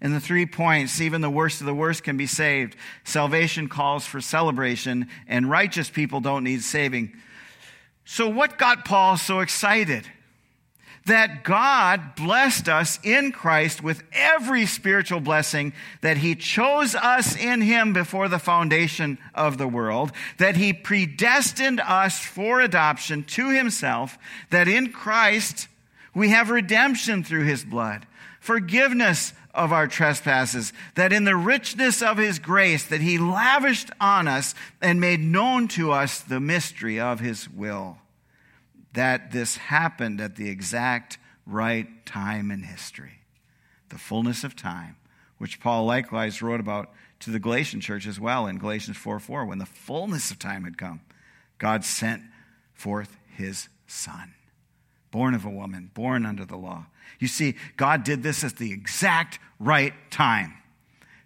In 0.00 0.12
the 0.12 0.20
three 0.20 0.46
points, 0.46 1.00
even 1.00 1.20
the 1.20 1.30
worst 1.30 1.60
of 1.60 1.66
the 1.66 1.74
worst 1.74 2.04
can 2.04 2.16
be 2.16 2.26
saved. 2.26 2.76
Salvation 3.04 3.68
calls 3.68 4.04
for 4.04 4.20
celebration, 4.20 5.08
and 5.26 5.50
righteous 5.50 5.90
people 5.90 6.20
don't 6.20 6.44
need 6.44 6.62
saving. 6.62 7.12
So, 8.04 8.28
what 8.28 8.58
got 8.58 8.84
Paul 8.84 9.16
so 9.16 9.40
excited? 9.40 10.08
That 11.06 11.42
God 11.42 12.14
blessed 12.16 12.68
us 12.68 12.98
in 13.02 13.32
Christ 13.32 13.82
with 13.82 14.02
every 14.12 14.66
spiritual 14.66 15.20
blessing, 15.20 15.72
that 16.00 16.18
He 16.18 16.34
chose 16.34 16.94
us 16.94 17.36
in 17.36 17.60
Him 17.60 17.92
before 17.92 18.28
the 18.28 18.38
foundation 18.38 19.18
of 19.34 19.58
the 19.58 19.68
world, 19.68 20.12
that 20.38 20.56
He 20.56 20.72
predestined 20.72 21.80
us 21.80 22.18
for 22.20 22.60
adoption 22.60 23.24
to 23.24 23.50
Himself, 23.50 24.16
that 24.50 24.68
in 24.68 24.92
Christ 24.92 25.68
we 26.14 26.28
have 26.30 26.50
redemption 26.50 27.24
through 27.24 27.44
His 27.44 27.64
blood, 27.64 28.06
forgiveness 28.48 29.34
of 29.52 29.74
our 29.74 29.86
trespasses, 29.86 30.72
that 30.94 31.12
in 31.12 31.24
the 31.24 31.36
richness 31.36 32.00
of 32.00 32.16
his 32.16 32.38
grace 32.38 32.86
that 32.86 33.02
he 33.02 33.18
lavished 33.18 33.90
on 34.00 34.26
us 34.26 34.54
and 34.80 34.98
made 34.98 35.20
known 35.20 35.68
to 35.68 35.92
us 35.92 36.20
the 36.20 36.40
mystery 36.40 36.98
of 36.98 37.20
his 37.20 37.46
will, 37.50 37.98
that 38.94 39.32
this 39.32 39.58
happened 39.58 40.18
at 40.18 40.36
the 40.36 40.48
exact 40.48 41.18
right 41.46 42.06
time 42.06 42.50
in 42.50 42.62
history, 42.62 43.20
the 43.90 43.98
fullness 43.98 44.44
of 44.44 44.56
time, 44.56 44.96
which 45.36 45.60
Paul 45.60 45.84
likewise 45.84 46.40
wrote 46.40 46.58
about 46.58 46.90
to 47.20 47.30
the 47.30 47.38
Galatian 47.38 47.82
church 47.82 48.06
as 48.06 48.18
well 48.18 48.46
in 48.46 48.56
Galatians 48.56 48.96
4 48.96 49.20
4. 49.20 49.44
When 49.44 49.58
the 49.58 49.66
fullness 49.66 50.30
of 50.30 50.38
time 50.38 50.64
had 50.64 50.78
come, 50.78 51.02
God 51.58 51.84
sent 51.84 52.22
forth 52.72 53.18
his 53.26 53.68
son, 53.86 54.32
born 55.10 55.34
of 55.34 55.44
a 55.44 55.50
woman, 55.50 55.90
born 55.94 56.26
under 56.26 56.44
the 56.44 56.56
law 56.56 56.86
you 57.18 57.28
see, 57.28 57.56
God 57.76 58.04
did 58.04 58.22
this 58.22 58.44
at 58.44 58.56
the 58.56 58.72
exact 58.72 59.38
right 59.58 59.92
time. 60.10 60.54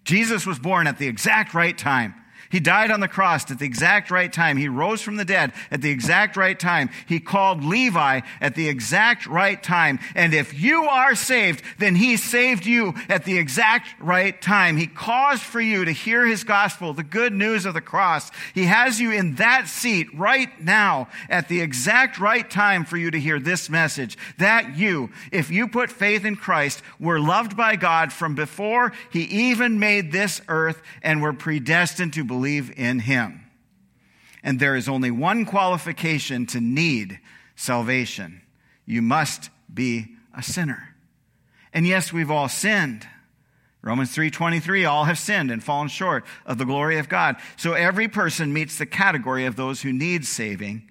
Jesus 0.05 0.47
was 0.47 0.59
born 0.59 0.87
at 0.87 0.99
the 0.99 1.07
exact 1.07 1.55
right 1.55 1.77
time. 1.77 2.15
He 2.52 2.61
died 2.61 2.90
on 2.90 3.00
the 3.00 3.09
cross 3.09 3.50
at 3.50 3.59
the 3.59 3.64
exact 3.64 4.11
right 4.11 4.30
time. 4.30 4.59
He 4.59 4.68
rose 4.68 5.00
from 5.00 5.16
the 5.16 5.25
dead 5.25 5.54
at 5.71 5.80
the 5.80 5.88
exact 5.90 6.37
right 6.37 6.61
time. 6.61 6.90
He 7.06 7.18
called 7.18 7.64
Levi 7.64 8.21
at 8.42 8.54
the 8.54 8.68
exact 8.68 9.26
right 9.26 9.61
time. 9.61 9.99
And 10.14 10.35
if 10.35 10.52
you 10.52 10.85
are 10.85 11.14
saved, 11.14 11.62
then 11.78 11.94
he 11.94 12.18
saved 12.18 12.66
you 12.66 12.92
at 13.09 13.25
the 13.25 13.38
exact 13.38 13.99
right 13.99 14.38
time. 14.38 14.76
He 14.76 14.87
caused 14.87 15.40
for 15.40 15.62
you 15.62 15.87
to 15.87 15.92
hear 15.92 16.26
his 16.26 16.44
gospel, 16.44 16.92
the 16.92 17.02
good 17.02 17.32
news 17.32 17.64
of 17.64 17.73
the 17.73 17.80
cross. 17.80 18.30
He 18.54 18.66
has 18.66 19.00
you 19.00 19.12
in 19.12 19.37
that 19.37 19.66
seat 19.66 20.09
right 20.12 20.62
now 20.62 21.09
at 21.30 21.49
the 21.49 21.62
exact 21.62 22.18
right 22.18 22.49
time 22.50 22.85
for 22.85 22.99
you 22.99 23.11
to 23.11 23.18
hear 23.18 23.40
this 23.40 23.71
message. 23.71 24.18
That 24.37 24.76
you, 24.76 25.09
if 25.30 25.50
you 25.50 25.68
put 25.68 25.90
faith 25.90 26.26
in 26.26 26.37
Christ, 26.37 26.82
were 27.00 27.18
loved 27.18 27.56
by 27.56 27.76
God 27.76 28.12
from 28.12 28.35
before 28.35 28.92
he 29.11 29.23
even 29.23 29.78
made 29.78 30.12
this 30.12 30.42
earth 30.49 30.82
and 31.02 31.23
were 31.23 31.32
predestined 31.32 32.12
to 32.12 32.25
believe 32.25 32.41
in 32.46 33.00
him. 33.00 33.44
And 34.42 34.58
there 34.58 34.76
is 34.76 34.88
only 34.88 35.11
one 35.11 35.44
qualification 35.44 36.46
to 36.46 36.61
need 36.61 37.20
salvation 37.54 38.42
you 38.87 39.02
must 39.02 39.50
be 39.72 40.16
a 40.37 40.42
sinner. 40.42 40.94
And 41.72 41.87
yes, 41.87 42.12
we've 42.12 42.30
all 42.30 42.49
sinned. 42.49 43.06
Romans 43.80 44.14
3:23 44.14 44.84
all 44.84 45.04
have 45.04 45.18
sinned 45.18 45.50
and 45.50 45.62
fallen 45.62 45.88
short 45.88 46.25
of 46.46 46.58
the 46.58 46.64
glory 46.64 46.99
of 46.99 47.08
God. 47.08 47.37
So 47.56 47.72
every 47.72 48.08
person 48.08 48.52
meets 48.52 48.78
the 48.78 48.87
category 48.87 49.44
of 49.44 49.56
those 49.56 49.82
who 49.82 49.92
need 49.92 50.26
saving. 50.26 50.88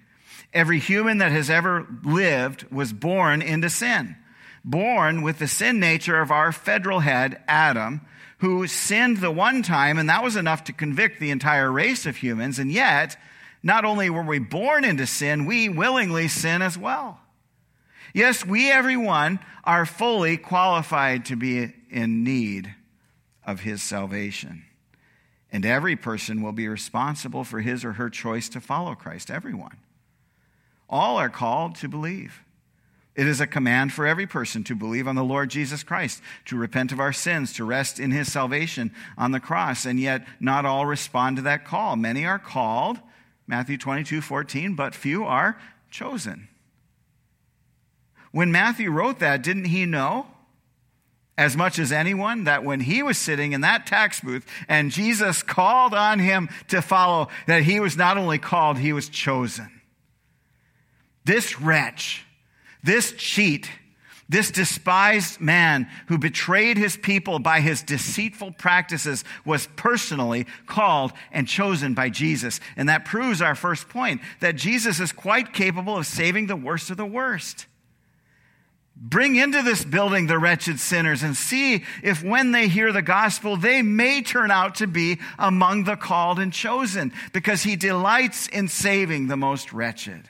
Every 0.54 0.80
human 0.80 1.20
that 1.20 1.32
has 1.32 1.50
ever 1.50 1.88
lived 2.04 2.70
was 2.72 2.92
born 2.92 3.42
into 3.42 3.70
sin. 3.70 4.18
Born 4.66 5.22
with 5.22 5.40
the 5.40 5.48
sin 5.48 5.80
nature 5.80 6.20
of 6.20 6.32
our 6.32 6.52
federal 6.52 7.00
head 7.00 7.42
Adam, 7.48 8.02
who 8.42 8.66
sinned 8.68 9.18
the 9.18 9.32
one 9.32 9.62
time 9.62 9.98
and 9.98 10.10
that 10.10 10.24
was 10.24 10.36
enough 10.36 10.64
to 10.64 10.74
convict 10.74 11.20
the 11.20 11.30
entire 11.30 11.72
race 11.72 12.06
of 12.06 12.18
humans 12.18 12.58
and 12.58 12.72
yet 12.72 13.16
not 13.64 13.86
only 13.86 14.10
were 14.10 14.24
we 14.24 14.40
born 14.40 14.84
into 14.84 15.06
sin, 15.06 15.46
we 15.46 15.70
willingly 15.70 16.28
sin 16.28 16.64
as 16.64 16.76
well. 16.76 17.20
Yes, 18.14 18.44
we 18.44 18.72
everyone 18.72 19.40
are 19.64 19.86
fully 19.86 20.38
qualified 20.38 21.26
to 21.26 21.36
be 21.36 21.72
in 21.92 22.24
need 22.24 22.74
of 23.46 23.60
his 23.60 23.84
salvation. 23.84 24.64
And 25.52 25.64
every 25.64 25.96
person 25.96 26.42
will 26.42 26.52
be 26.52 26.68
responsible 26.68 27.44
for 27.44 27.62
his 27.62 27.86
or 27.86 27.94
her 27.94 28.10
choice 28.10 28.50
to 28.50 28.62
follow 28.62 28.96
Christ. 28.96 29.30
Everyone. 29.30 29.78
All 30.90 31.18
are 31.18 31.30
called 31.30 31.76
to 31.76 31.88
believe. 31.88 32.42
It 33.22 33.28
is 33.28 33.40
a 33.40 33.46
command 33.46 33.94
for 33.94 34.08
every 34.08 34.26
person 34.26 34.64
to 34.64 34.74
believe 34.74 35.08
on 35.08 35.14
the 35.14 35.24
Lord 35.24 35.52
Jesus 35.52 35.84
Christ, 35.84 36.24
to 36.46 36.58
repent 36.58 36.92
of 36.92 37.00
our 37.00 37.14
sins, 37.14 37.54
to 37.54 37.64
rest 37.64 38.00
in 38.00 38.10
his 38.10 38.32
salvation 38.32 38.92
on 39.16 39.30
the 39.32 39.40
cross. 39.40 39.86
And 39.86 40.00
yet, 40.00 40.26
not 40.40 40.66
all 40.66 40.88
respond 40.88 41.36
to 41.36 41.44
that 41.44 41.64
call. 41.64 41.96
Many 41.96 42.26
are 42.26 42.40
called, 42.40 42.98
Matthew 43.46 43.78
22 43.78 44.22
14, 44.22 44.74
but 44.74 44.96
few 44.96 45.24
are 45.24 45.62
chosen. 45.92 46.48
When 48.32 48.52
Matthew 48.52 48.90
wrote 48.90 49.20
that, 49.20 49.44
didn't 49.44 49.66
he 49.66 49.86
know? 49.86 50.26
as 51.38 51.56
much 51.56 51.78
as 51.78 51.92
anyone 51.92 52.46
that 52.46 52.64
when 52.64 52.80
he 52.80 53.04
was 53.04 53.18
sitting 53.20 53.54
in 53.54 53.62
that 53.62 53.86
tax 53.86 54.20
booth 54.20 54.46
and 54.68 54.92
Jesus 54.92 55.44
called 55.44 55.94
on 55.94 56.20
him 56.20 56.50
to 56.70 56.82
follow, 56.82 57.30
that 57.48 57.64
he 57.64 57.80
was 57.80 57.96
not 57.96 58.18
only 58.18 58.40
called, 58.40 58.78
he 58.78 58.94
was 58.94 59.10
chosen. 59.10 59.82
This 61.24 61.60
wretch, 61.60 62.26
this 62.84 63.14
cheat, 63.14 63.70
this 64.30 64.50
despised 64.50 65.42
man 65.42 65.90
who 66.08 66.18
betrayed 66.18 66.78
his 66.78 66.96
people 66.96 67.40
by 67.40 67.60
his 67.60 67.84
deceitful 67.84 68.54
practices 68.54 69.26
was 69.44 69.68
personally 69.76 70.46
called 70.68 71.12
and 71.34 71.48
chosen 71.48 71.94
by 71.94 72.10
Jesus. 72.10 72.62
And 72.78 72.88
that 72.88 73.04
proves 73.04 73.42
our 73.42 73.56
first 73.56 73.90
point 73.90 74.22
that 74.40 74.56
Jesus 74.56 75.02
is 75.02 75.12
quite 75.12 75.52
capable 75.52 75.98
of 75.98 76.06
saving 76.06 76.48
the 76.48 76.56
worst 76.56 76.90
of 76.90 76.98
the 76.98 77.06
worst. 77.06 77.66
Bring 78.96 79.36
into 79.36 79.64
this 79.64 79.84
building 79.84 80.28
the 80.28 80.38
wretched 80.38 80.80
sinners 80.80 81.24
and 81.24 81.36
see 81.36 81.84
if 82.04 82.24
when 82.24 82.52
they 82.52 82.68
hear 82.68 82.92
the 82.92 83.02
gospel, 83.02 83.58
they 83.58 83.82
may 83.82 84.22
turn 84.22 84.52
out 84.52 84.76
to 84.76 84.88
be 84.88 85.20
among 85.40 85.86
the 85.86 85.96
called 85.96 86.38
and 86.40 86.54
chosen, 86.54 87.12
because 87.34 87.64
he 87.64 87.76
delights 87.76 88.48
in 88.48 88.68
saving 88.68 89.28
the 89.28 89.38
most 89.38 89.74
wretched. 89.74 90.30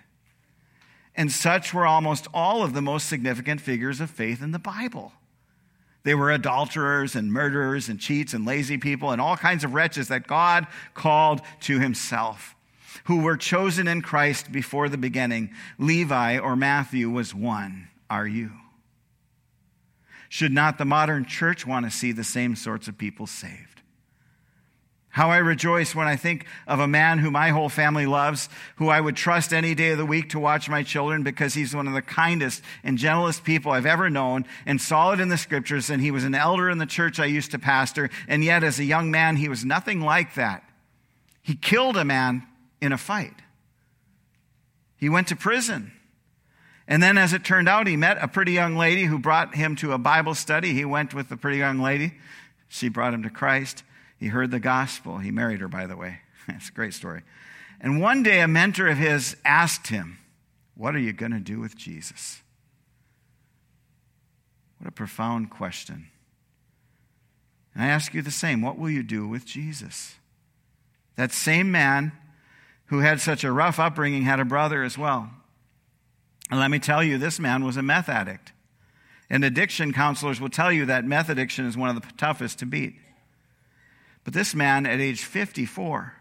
And 1.21 1.31
such 1.31 1.71
were 1.71 1.85
almost 1.85 2.27
all 2.33 2.63
of 2.63 2.73
the 2.73 2.81
most 2.81 3.07
significant 3.07 3.61
figures 3.61 4.01
of 4.01 4.09
faith 4.09 4.41
in 4.41 4.53
the 4.53 4.57
Bible. 4.57 5.13
They 6.01 6.15
were 6.15 6.31
adulterers 6.31 7.15
and 7.15 7.31
murderers 7.31 7.89
and 7.89 7.99
cheats 7.99 8.33
and 8.33 8.43
lazy 8.43 8.79
people 8.79 9.11
and 9.11 9.21
all 9.21 9.37
kinds 9.37 9.63
of 9.63 9.75
wretches 9.75 10.07
that 10.07 10.25
God 10.25 10.65
called 10.95 11.41
to 11.59 11.79
himself, 11.79 12.55
who 13.03 13.19
were 13.19 13.37
chosen 13.37 13.87
in 13.87 14.01
Christ 14.01 14.51
before 14.51 14.89
the 14.89 14.97
beginning. 14.97 15.51
Levi 15.77 16.39
or 16.39 16.55
Matthew 16.55 17.07
was 17.07 17.35
one. 17.35 17.89
Are 18.09 18.25
you? 18.25 18.53
Should 20.27 20.53
not 20.53 20.79
the 20.79 20.85
modern 20.85 21.25
church 21.25 21.67
want 21.67 21.85
to 21.85 21.91
see 21.91 22.13
the 22.13 22.23
same 22.23 22.55
sorts 22.55 22.87
of 22.87 22.97
people 22.97 23.27
saved? 23.27 23.70
How 25.12 25.30
I 25.30 25.38
rejoice 25.38 25.94
when 25.94 26.08
I 26.08 26.15
think 26.15 26.45
of 26.65 26.80
a 26.80 26.88
man 26.88 27.19
who 27.19 27.30
my 27.30 27.50
whole 27.50 27.67
family 27.67 28.06
loves, 28.06 28.47
who 28.78 28.88
I 28.88 29.02
would 29.02 29.17
trust 29.17 29.52
any 29.52 29.76
day 29.76 29.91
of 29.91 29.97
the 29.97 30.06
week 30.06 30.30
to 30.30 30.39
watch 30.39 30.69
my 30.69 30.84
children 30.84 31.21
because 31.21 31.54
he's 31.54 31.76
one 31.76 31.88
of 31.88 31.93
the 31.93 32.02
kindest 32.02 32.63
and 32.82 32.97
gentlest 32.97 33.43
people 33.43 33.74
I've 33.74 33.86
ever 33.86 34.10
known 34.10 34.45
and 34.65 34.80
it 34.80 35.19
in 35.19 35.28
the 35.28 35.38
scriptures. 35.38 35.89
And 35.89 36.02
he 36.02 36.12
was 36.12 36.24
an 36.24 36.34
elder 36.34 36.69
in 36.69 36.78
the 36.78 36.86
church 36.86 37.19
I 37.19 37.26
used 37.26 37.52
to 37.52 37.60
pastor. 37.60 38.10
And 38.30 38.41
yet, 38.41 38.63
as 38.63 38.80
a 38.80 38.86
young 38.86 39.12
man, 39.12 39.36
he 39.36 39.50
was 39.50 39.65
nothing 39.65 40.00
like 40.00 40.36
that. 40.36 40.63
He 41.41 41.56
killed 41.56 41.97
a 41.97 42.06
man 42.06 42.47
in 42.80 42.93
a 42.93 42.97
fight, 42.97 43.36
he 44.97 45.10
went 45.10 45.28
to 45.28 45.36
prison. 45.36 45.91
And 46.88 47.02
then, 47.02 47.17
as 47.17 47.32
it 47.32 47.45
turned 47.45 47.69
out, 47.69 47.88
he 47.88 47.95
met 47.95 48.17
a 48.19 48.28
pretty 48.28 48.52
young 48.52 48.76
lady 48.76 49.06
who 49.06 49.17
brought 49.17 49.56
him 49.56 49.76
to 49.78 49.93
a 49.93 49.97
Bible 49.97 50.36
study. 50.36 50.74
He 50.74 50.84
went 50.84 51.13
with 51.13 51.30
the 51.30 51.38
pretty 51.38 51.58
young 51.58 51.80
lady. 51.80 52.15
She 52.67 52.89
brought 52.89 53.13
him 53.13 53.24
to 53.24 53.30
Christ. 53.30 53.84
He 54.21 54.27
heard 54.27 54.51
the 54.51 54.60
gospel. 54.60 55.17
He 55.17 55.31
married 55.31 55.62
her, 55.62 55.67
by 55.67 55.88
the 55.88 55.97
way. 55.97 56.19
It's 56.47 56.69
a 56.69 56.73
great 56.73 56.93
story. 56.93 57.23
And 57.79 57.99
one 57.99 58.21
day, 58.21 58.41
a 58.41 58.47
mentor 58.47 58.88
of 58.88 58.97
his 58.97 59.36
asked 59.43 59.88
him, 59.88 60.19
What 60.75 60.95
are 60.95 60.99
you 60.99 61.12
going 61.12 61.31
to 61.31 61.39
do 61.39 61.60
with 61.60 61.75
Jesus? 61.75 62.41
What 64.77 64.88
a 64.88 64.91
profound 64.91 65.49
question. 65.49 66.07
And 67.73 67.84
I 67.84 67.88
ask 67.88 68.13
you 68.13 68.21
the 68.21 68.29
same 68.29 68.62
what 68.62 68.77
will 68.77 68.91
you 68.91 69.01
do 69.01 69.27
with 69.27 69.45
Jesus? 69.45 70.15
That 71.15 71.31
same 71.31 71.71
man 71.71 72.12
who 72.88 72.99
had 72.99 73.21
such 73.21 73.43
a 73.43 73.51
rough 73.51 73.79
upbringing 73.79 74.23
had 74.23 74.39
a 74.39 74.45
brother 74.45 74.84
as 74.84 74.99
well. 74.99 75.31
And 76.51 76.60
let 76.60 76.69
me 76.69 76.77
tell 76.77 77.03
you, 77.03 77.17
this 77.17 77.39
man 77.39 77.63
was 77.63 77.77
a 77.77 77.81
meth 77.81 78.10
addict. 78.10 78.51
And 79.31 79.43
addiction 79.43 79.93
counselors 79.93 80.39
will 80.39 80.49
tell 80.49 80.71
you 80.71 80.86
that 80.86 81.05
meth 81.05 81.29
addiction 81.29 81.65
is 81.65 81.75
one 81.75 81.89
of 81.89 81.95
the 81.95 82.07
toughest 82.17 82.60
to 82.60 82.67
beat. 82.67 82.95
But 84.23 84.34
this 84.34 84.53
man, 84.53 84.86
at 84.86 84.99
age 84.99 85.23
54, 85.23 86.13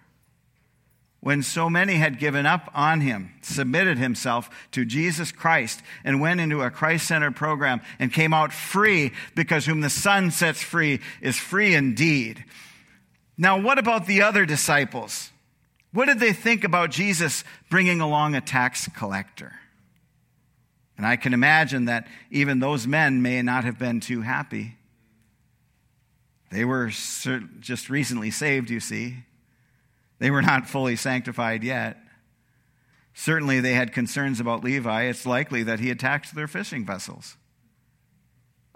when 1.20 1.42
so 1.42 1.68
many 1.68 1.96
had 1.96 2.18
given 2.18 2.46
up 2.46 2.70
on 2.74 3.02
him, 3.02 3.32
submitted 3.42 3.98
himself 3.98 4.48
to 4.72 4.86
Jesus 4.86 5.32
Christ 5.32 5.82
and 6.02 6.20
went 6.20 6.40
into 6.40 6.62
a 6.62 6.70
Christ 6.70 7.06
centered 7.06 7.36
program 7.36 7.82
and 7.98 8.12
came 8.12 8.32
out 8.32 8.54
free 8.54 9.12
because 9.34 9.66
whom 9.66 9.82
the 9.82 9.90
Son 9.90 10.30
sets 10.30 10.62
free 10.62 11.00
is 11.20 11.36
free 11.36 11.74
indeed. 11.74 12.44
Now, 13.36 13.60
what 13.60 13.78
about 13.78 14.06
the 14.06 14.22
other 14.22 14.46
disciples? 14.46 15.30
What 15.92 16.06
did 16.06 16.20
they 16.20 16.32
think 16.32 16.64
about 16.64 16.90
Jesus 16.90 17.44
bringing 17.68 18.00
along 18.00 18.34
a 18.34 18.40
tax 18.40 18.88
collector? 18.96 19.52
And 20.96 21.06
I 21.06 21.16
can 21.16 21.34
imagine 21.34 21.86
that 21.86 22.06
even 22.30 22.60
those 22.60 22.86
men 22.86 23.22
may 23.22 23.42
not 23.42 23.64
have 23.64 23.78
been 23.78 24.00
too 24.00 24.22
happy. 24.22 24.76
They 26.50 26.64
were 26.64 26.88
just 26.88 27.88
recently 27.88 28.30
saved, 28.30 28.70
you 28.70 28.80
see. 28.80 29.24
They 30.18 30.30
were 30.30 30.42
not 30.42 30.68
fully 30.68 30.96
sanctified 30.96 31.62
yet. 31.62 31.96
Certainly, 33.14 33.60
they 33.60 33.74
had 33.74 33.92
concerns 33.92 34.40
about 34.40 34.64
Levi. 34.64 35.04
It's 35.04 35.26
likely 35.26 35.62
that 35.62 35.80
he 35.80 35.90
attacked 35.90 36.34
their 36.34 36.48
fishing 36.48 36.84
vessels 36.84 37.36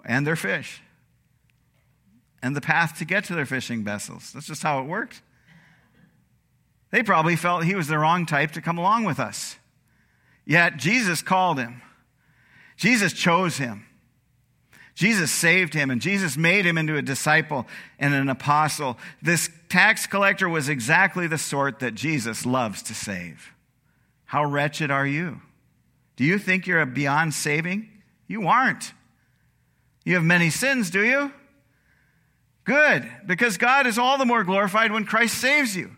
and 0.03 0.25
their 0.25 0.35
fish 0.35 0.81
and 2.41 2.55
the 2.55 2.61
path 2.61 2.97
to 2.99 3.05
get 3.05 3.23
to 3.25 3.35
their 3.35 3.45
fishing 3.45 3.83
vessels. 3.83 4.31
That's 4.31 4.45
just 4.45 4.61
how 4.61 4.79
it 4.79 4.85
worked. 4.85 5.21
They 6.91 7.01
probably 7.03 7.35
felt 7.35 7.63
he 7.63 7.75
was 7.75 7.87
the 7.87 7.97
wrong 7.97 8.25
type 8.25 8.51
to 8.51 8.61
come 8.61 8.77
along 8.77 9.03
with 9.03 9.19
us. 9.19 9.57
Yet 10.45 10.77
Jesus 10.77 11.21
called 11.21 11.57
him. 11.57 11.81
Jesus 12.77 13.13
chose 13.13 13.57
him. 13.57 13.85
Jesus 14.95 15.29
saved 15.29 15.73
him 15.73 15.91
and 15.91 16.01
Jesus 16.01 16.37
made 16.37 16.65
him 16.65 16.77
into 16.77 16.95
a 16.95 17.01
disciple 17.01 17.67
and 17.99 18.13
an 18.13 18.29
apostle. 18.29 18.97
This 19.21 19.49
tax 19.67 20.07
collector 20.07 20.47
was 20.47 20.69
exactly 20.69 21.27
the 21.27 21.37
sort 21.37 21.79
that 21.79 21.95
Jesus 21.95 22.45
loves 22.45 22.81
to 22.83 22.93
save. 22.95 23.51
How 24.23 24.45
wretched 24.45 24.91
are 24.91 25.05
you? 25.05 25.41
Do 26.15 26.23
you 26.23 26.39
think 26.39 26.65
you're 26.65 26.85
beyond 26.85 27.33
saving? 27.33 27.89
You 28.27 28.47
aren't. 28.47 28.93
You 30.05 30.15
have 30.15 30.23
many 30.23 30.49
sins, 30.49 30.89
do 30.89 31.03
you? 31.03 31.31
Good, 32.63 33.07
because 33.25 33.57
God 33.57 33.85
is 33.85 33.99
all 33.99 34.17
the 34.17 34.25
more 34.25 34.43
glorified 34.43 34.91
when 34.91 35.05
Christ 35.05 35.37
saves 35.37 35.75
you. 35.75 35.91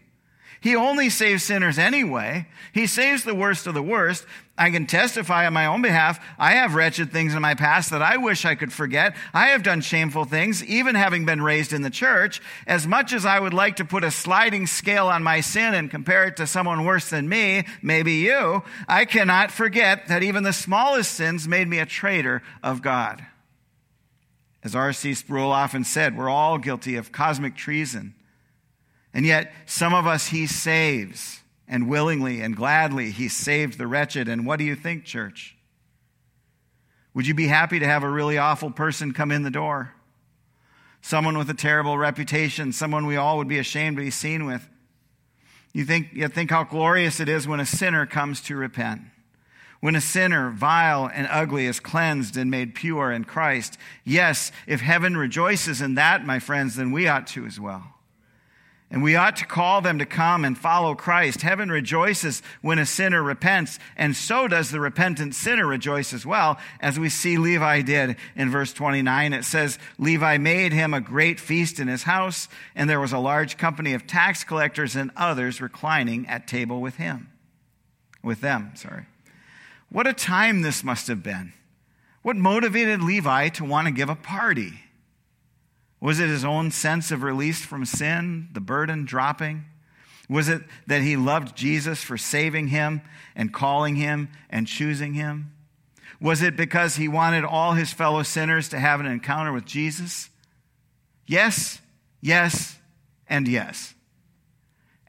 He 0.59 0.75
only 0.75 1.09
saves 1.09 1.43
sinners 1.43 1.77
anyway. 1.77 2.47
He 2.73 2.87
saves 2.87 3.23
the 3.23 3.35
worst 3.35 3.67
of 3.67 3.73
the 3.73 3.81
worst. 3.81 4.25
I 4.57 4.71
can 4.71 4.87
testify 4.87 5.45
on 5.45 5.53
my 5.53 5.67
own 5.67 5.83
behalf. 5.83 6.19
I 6.39 6.53
have 6.53 6.73
wretched 6.73 7.11
things 7.11 7.35
in 7.35 7.41
my 7.41 7.53
past 7.53 7.91
that 7.91 8.01
I 8.01 8.17
wish 8.17 8.43
I 8.43 8.55
could 8.55 8.73
forget. 8.73 9.15
I 9.33 9.47
have 9.47 9.61
done 9.61 9.81
shameful 9.81 10.25
things, 10.25 10.63
even 10.63 10.95
having 10.95 11.25
been 11.25 11.43
raised 11.43 11.73
in 11.73 11.83
the 11.83 11.91
church. 11.91 12.41
As 12.65 12.87
much 12.87 13.13
as 13.13 13.25
I 13.25 13.39
would 13.39 13.53
like 13.53 13.75
to 13.75 13.85
put 13.85 14.03
a 14.03 14.09
sliding 14.09 14.65
scale 14.65 15.07
on 15.07 15.23
my 15.23 15.41
sin 15.41 15.75
and 15.75 15.91
compare 15.91 16.25
it 16.25 16.37
to 16.37 16.47
someone 16.47 16.85
worse 16.85 17.09
than 17.09 17.29
me, 17.29 17.65
maybe 17.83 18.13
you, 18.13 18.63
I 18.87 19.05
cannot 19.05 19.51
forget 19.51 20.07
that 20.07 20.23
even 20.23 20.43
the 20.43 20.53
smallest 20.53 21.13
sins 21.13 21.47
made 21.47 21.67
me 21.67 21.77
a 21.77 21.85
traitor 21.85 22.41
of 22.63 22.81
God. 22.81 23.23
As 24.63 24.75
R.C. 24.75 25.13
Sproul 25.13 25.51
often 25.51 25.83
said, 25.83 26.17
we're 26.17 26.29
all 26.29 26.57
guilty 26.57 26.95
of 26.95 27.11
cosmic 27.11 27.55
treason 27.55 28.15
And 29.17 29.25
yet, 29.25 29.51
some 29.65 29.95
of 29.95 30.05
us 30.05 30.27
he 30.27 30.45
saves, 30.45 31.39
and 31.67 31.89
willingly 31.89 32.39
and 32.39 32.55
gladly 32.55 33.09
he 33.09 33.29
saved 33.29 33.79
the 33.79 33.87
wretched. 33.87 34.27
And 34.27 34.45
what 34.45 34.59
do 34.59 34.63
you 34.63 34.75
think, 34.75 35.05
church? 35.05 35.57
Would 37.15 37.25
you 37.25 37.33
be 37.33 37.47
happy 37.47 37.79
to 37.79 37.87
have 37.87 38.03
a 38.03 38.09
really 38.09 38.37
awful 38.37 38.69
person 38.69 39.15
come 39.15 39.31
in 39.31 39.41
the 39.41 39.49
door? 39.49 39.91
Someone 41.01 41.35
with 41.35 41.49
a 41.49 41.55
terrible 41.55 41.97
reputation, 41.97 42.71
someone 42.71 43.07
we 43.07 43.15
all 43.15 43.37
would 43.37 43.47
be 43.47 43.57
ashamed 43.57 43.97
to 43.97 44.03
be 44.03 44.11
seen 44.11 44.45
with. 44.45 44.69
You 45.73 45.83
think, 45.83 46.09
you 46.13 46.27
think 46.27 46.51
how 46.51 46.63
glorious 46.63 47.19
it 47.19 47.27
is 47.27 47.47
when 47.47 47.59
a 47.59 47.65
sinner 47.65 48.05
comes 48.05 48.39
to 48.41 48.55
repent. 48.55 49.01
When 49.79 49.95
a 49.95 50.01
sinner, 50.01 50.51
vile 50.51 51.09
and 51.11 51.27
ugly, 51.31 51.65
is 51.65 51.79
cleansed 51.79 52.37
and 52.37 52.51
made 52.51 52.75
pure 52.75 53.11
in 53.11 53.23
Christ. 53.23 53.79
Yes, 54.05 54.51
if 54.67 54.81
heaven 54.81 55.17
rejoices 55.17 55.81
in 55.81 55.95
that, 55.95 56.23
my 56.23 56.37
friends, 56.37 56.75
then 56.75 56.91
we 56.91 57.07
ought 57.07 57.25
to 57.29 57.47
as 57.47 57.59
well. 57.59 57.95
And 58.89 59.03
we 59.03 59.17
ought 59.17 59.35
to 59.37 59.45
call 59.45 59.81
them 59.81 59.99
to 59.99 60.05
come 60.05 60.45
and 60.45 60.57
follow 60.57 60.95
Christ. 60.95 61.41
Heaven 61.41 61.69
rejoices 61.69 62.41
when 62.61 62.79
a 62.79 62.85
sinner 62.85 63.21
repents, 63.21 63.79
and 63.97 64.15
so 64.15 64.47
does 64.47 64.71
the 64.71 64.79
repentant 64.79 65.35
sinner 65.35 65.67
rejoice 65.67 66.13
as 66.13 66.25
well, 66.25 66.57
as 66.79 66.97
we 66.97 67.09
see 67.09 67.37
Levi 67.37 67.81
did 67.81 68.15
in 68.33 68.49
verse 68.49 68.71
29. 68.71 69.33
It 69.33 69.43
says, 69.43 69.77
Levi 69.97 70.37
made 70.37 70.71
him 70.71 70.93
a 70.93 71.01
great 71.01 71.37
feast 71.37 71.81
in 71.81 71.89
his 71.89 72.03
house, 72.03 72.47
and 72.75 72.89
there 72.89 73.01
was 73.01 73.11
a 73.11 73.19
large 73.19 73.57
company 73.57 73.93
of 73.93 74.07
tax 74.07 74.45
collectors 74.45 74.95
and 74.95 75.11
others 75.17 75.59
reclining 75.59 76.25
at 76.27 76.47
table 76.47 76.79
with 76.79 76.95
him. 76.95 77.29
With 78.23 78.39
them, 78.39 78.71
sorry. 78.75 79.05
What 79.89 80.07
a 80.07 80.13
time 80.13 80.61
this 80.61 80.81
must 80.81 81.07
have 81.07 81.23
been. 81.23 81.51
What 82.21 82.37
motivated 82.37 83.01
Levi 83.01 83.49
to 83.49 83.65
want 83.65 83.87
to 83.87 83.93
give 83.93 84.09
a 84.09 84.15
party? 84.15 84.81
Was 85.99 86.19
it 86.19 86.29
his 86.29 86.45
own 86.45 86.71
sense 86.71 87.11
of 87.11 87.23
release 87.23 87.65
from 87.65 87.85
sin, 87.85 88.49
the 88.53 88.59
burden 88.59 89.05
dropping? 89.05 89.65
Was 90.29 90.49
it 90.49 90.61
that 90.85 91.01
he 91.01 91.15
loved 91.15 91.55
Jesus 91.55 92.03
for 92.03 92.17
saving 92.17 92.67
him 92.67 93.01
and 93.35 93.53
calling 93.53 93.95
him 93.95 94.29
and 94.49 94.67
choosing 94.67 95.13
him? 95.13 95.53
Was 96.19 96.41
it 96.41 96.55
because 96.55 96.95
he 96.95 97.07
wanted 97.07 97.45
all 97.45 97.73
his 97.73 97.93
fellow 97.93 98.23
sinners 98.23 98.69
to 98.69 98.79
have 98.79 98.99
an 98.99 99.05
encounter 99.05 99.53
with 99.53 99.65
Jesus? 99.65 100.29
Yes, 101.25 101.79
yes, 102.21 102.77
and 103.29 103.47
yes. 103.47 103.93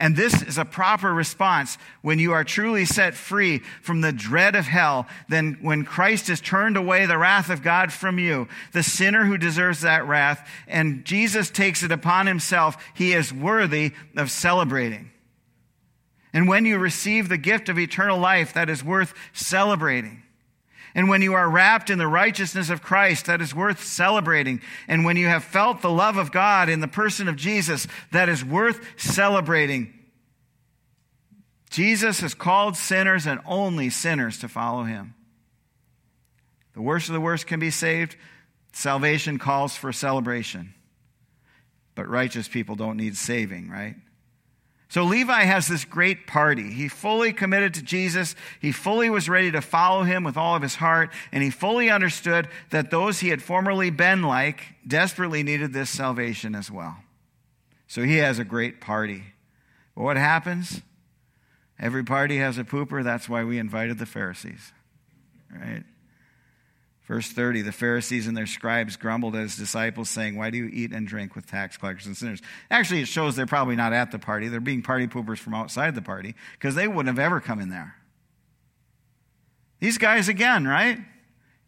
And 0.01 0.15
this 0.15 0.43
is 0.43 0.59
a 0.59 0.65
proper 0.65 1.13
response 1.13 1.77
when 2.03 2.21
you 2.21 2.33
are 2.33 2.45
truly 2.45 2.85
set 2.85 3.15
free 3.15 3.59
from 3.83 4.01
the 4.01 4.13
dread 4.13 4.55
of 4.55 4.67
hell. 4.67 5.09
Then, 5.29 5.59
when 5.61 5.85
Christ 5.85 6.29
has 6.29 6.41
turned 6.41 6.77
away 6.77 7.07
the 7.07 7.19
wrath 7.19 7.51
of 7.51 7.63
God 7.63 7.93
from 7.93 8.21
you, 8.21 8.47
the 8.73 8.85
sinner 8.85 9.25
who 9.25 9.37
deserves 9.37 9.81
that 9.81 10.07
wrath, 10.07 10.49
and 10.69 11.05
Jesus 11.05 11.51
takes 11.51 11.83
it 11.83 11.91
upon 11.91 12.29
himself, 12.29 12.77
he 12.95 13.13
is 13.13 13.33
worthy 13.33 13.93
of 14.17 14.31
celebrating. 14.31 15.11
And 16.33 16.47
when 16.47 16.65
you 16.65 16.79
receive 16.79 17.29
the 17.29 17.39
gift 17.39 17.69
of 17.69 17.79
eternal 17.79 18.19
life, 18.19 18.53
that 18.53 18.71
is 18.71 18.85
worth 18.85 19.15
celebrating. 19.33 20.23
And 20.95 21.09
when 21.09 21.23
you 21.23 21.35
are 21.35 21.49
wrapped 21.49 21.91
in 21.91 21.99
the 21.99 22.07
righteousness 22.07 22.71
of 22.71 22.83
Christ, 22.83 23.27
that 23.27 23.41
is 23.41 23.55
worth 23.55 23.85
celebrating. 23.85 24.61
And 24.87 25.05
when 25.05 25.17
you 25.17 25.27
have 25.27 25.45
felt 25.45 25.83
the 25.83 25.91
love 25.91 26.17
of 26.17 26.33
God 26.33 26.69
in 26.69 26.81
the 26.81 26.89
person 26.89 27.29
of 27.29 27.37
Jesus, 27.37 27.87
that 28.13 28.29
is 28.29 28.45
worth 28.45 28.81
celebrating. 28.97 29.93
Jesus 31.71 32.21
has 32.21 32.35
called 32.35 32.77
sinners 32.77 33.27
and 33.27 33.41
only 33.47 33.91
sinners 33.91 34.39
to 34.39 34.49
follow 34.49 34.85
him. 34.85 35.15
The 36.75 36.83
worst 36.83 37.09
of 37.09 37.13
the 37.13 37.21
worst 37.21 37.47
can 37.47 37.61
be 37.61 37.71
saved. 37.71 38.17
Salvation 38.73 39.39
calls 39.39 39.77
for 39.77 39.93
celebration. 39.93 40.75
But 41.95 42.09
righteous 42.09 42.49
people 42.49 42.77
don't 42.77 42.97
need 42.97 43.17
saving, 43.17 43.69
right? 43.69 43.97
So 44.91 45.05
Levi 45.05 45.43
has 45.45 45.69
this 45.69 45.85
great 45.85 46.27
party. 46.27 46.71
He 46.73 46.89
fully 46.89 47.35
committed 47.35 47.75
to 47.75 47.83
Jesus. 47.83 48.35
He 48.59 48.73
fully 48.73 49.11
was 49.11 49.29
ready 49.29 49.51
to 49.53 49.61
follow 49.61 50.03
him 50.03 50.25
with 50.25 50.39
all 50.39 50.57
of 50.57 50.63
his 50.63 50.77
heart. 50.77 51.11
And 51.31 51.43
he 51.43 51.51
fully 51.51 51.91
understood 51.91 52.49
that 52.71 52.91
those 52.91 53.21
he 53.21 53.29
had 53.29 53.43
formerly 53.43 53.91
been 53.91 54.23
like 54.23 54.63
desperately 54.87 55.43
needed 55.43 55.75
this 55.75 55.91
salvation 55.91 56.55
as 56.55 56.71
well. 56.71 56.97
So 57.87 58.03
he 58.03 58.17
has 58.17 58.39
a 58.39 58.45
great 58.45 58.81
party. 58.81 59.25
But 59.95 60.05
what 60.05 60.17
happens? 60.17 60.81
Every 61.79 62.03
party 62.03 62.39
has 62.39 62.57
a 62.57 62.65
pooper. 62.65 63.05
That's 63.05 63.29
why 63.29 63.45
we 63.45 63.59
invited 63.59 63.99
the 63.99 64.07
Pharisees, 64.07 64.73
right? 65.55 65.85
Verse 67.09 67.33
30 67.33 67.63
The 67.63 67.73
Pharisees 67.73 68.27
and 68.29 68.37
their 68.37 68.47
scribes 68.47 68.97
grumbled 68.97 69.35
at 69.35 69.43
his 69.43 69.57
disciples, 69.57 70.11
saying, 70.11 70.37
Why 70.37 70.51
do 70.51 70.59
you 70.59 70.69
eat 70.71 70.93
and 70.93 71.09
drink 71.09 71.35
with 71.35 71.47
tax 71.47 71.77
collectors 71.79 72.07
and 72.07 72.17
sinners? 72.17 72.41
Actually, 72.71 73.01
it 73.01 73.09
shows 73.09 73.35
they're 73.35 73.47
probably 73.47 73.77
not 73.77 73.95
at 73.95 74.13
the 74.13 74.19
party. 74.19 74.49
They're 74.49 74.61
being 74.61 74.83
party 74.83 75.09
poopers 75.09 75.39
from 75.39 75.55
outside 75.55 75.95
the 75.95 76.03
party 76.03 76.35
because 76.53 76.75
they 76.75 76.87
wouldn't 76.87 77.09
have 77.09 77.19
ever 77.19 77.41
come 77.41 77.61
in 77.61 77.71
there. 77.71 77.97
These 79.81 79.97
guys 79.97 80.29
again, 80.29 80.69
right? 80.69 80.99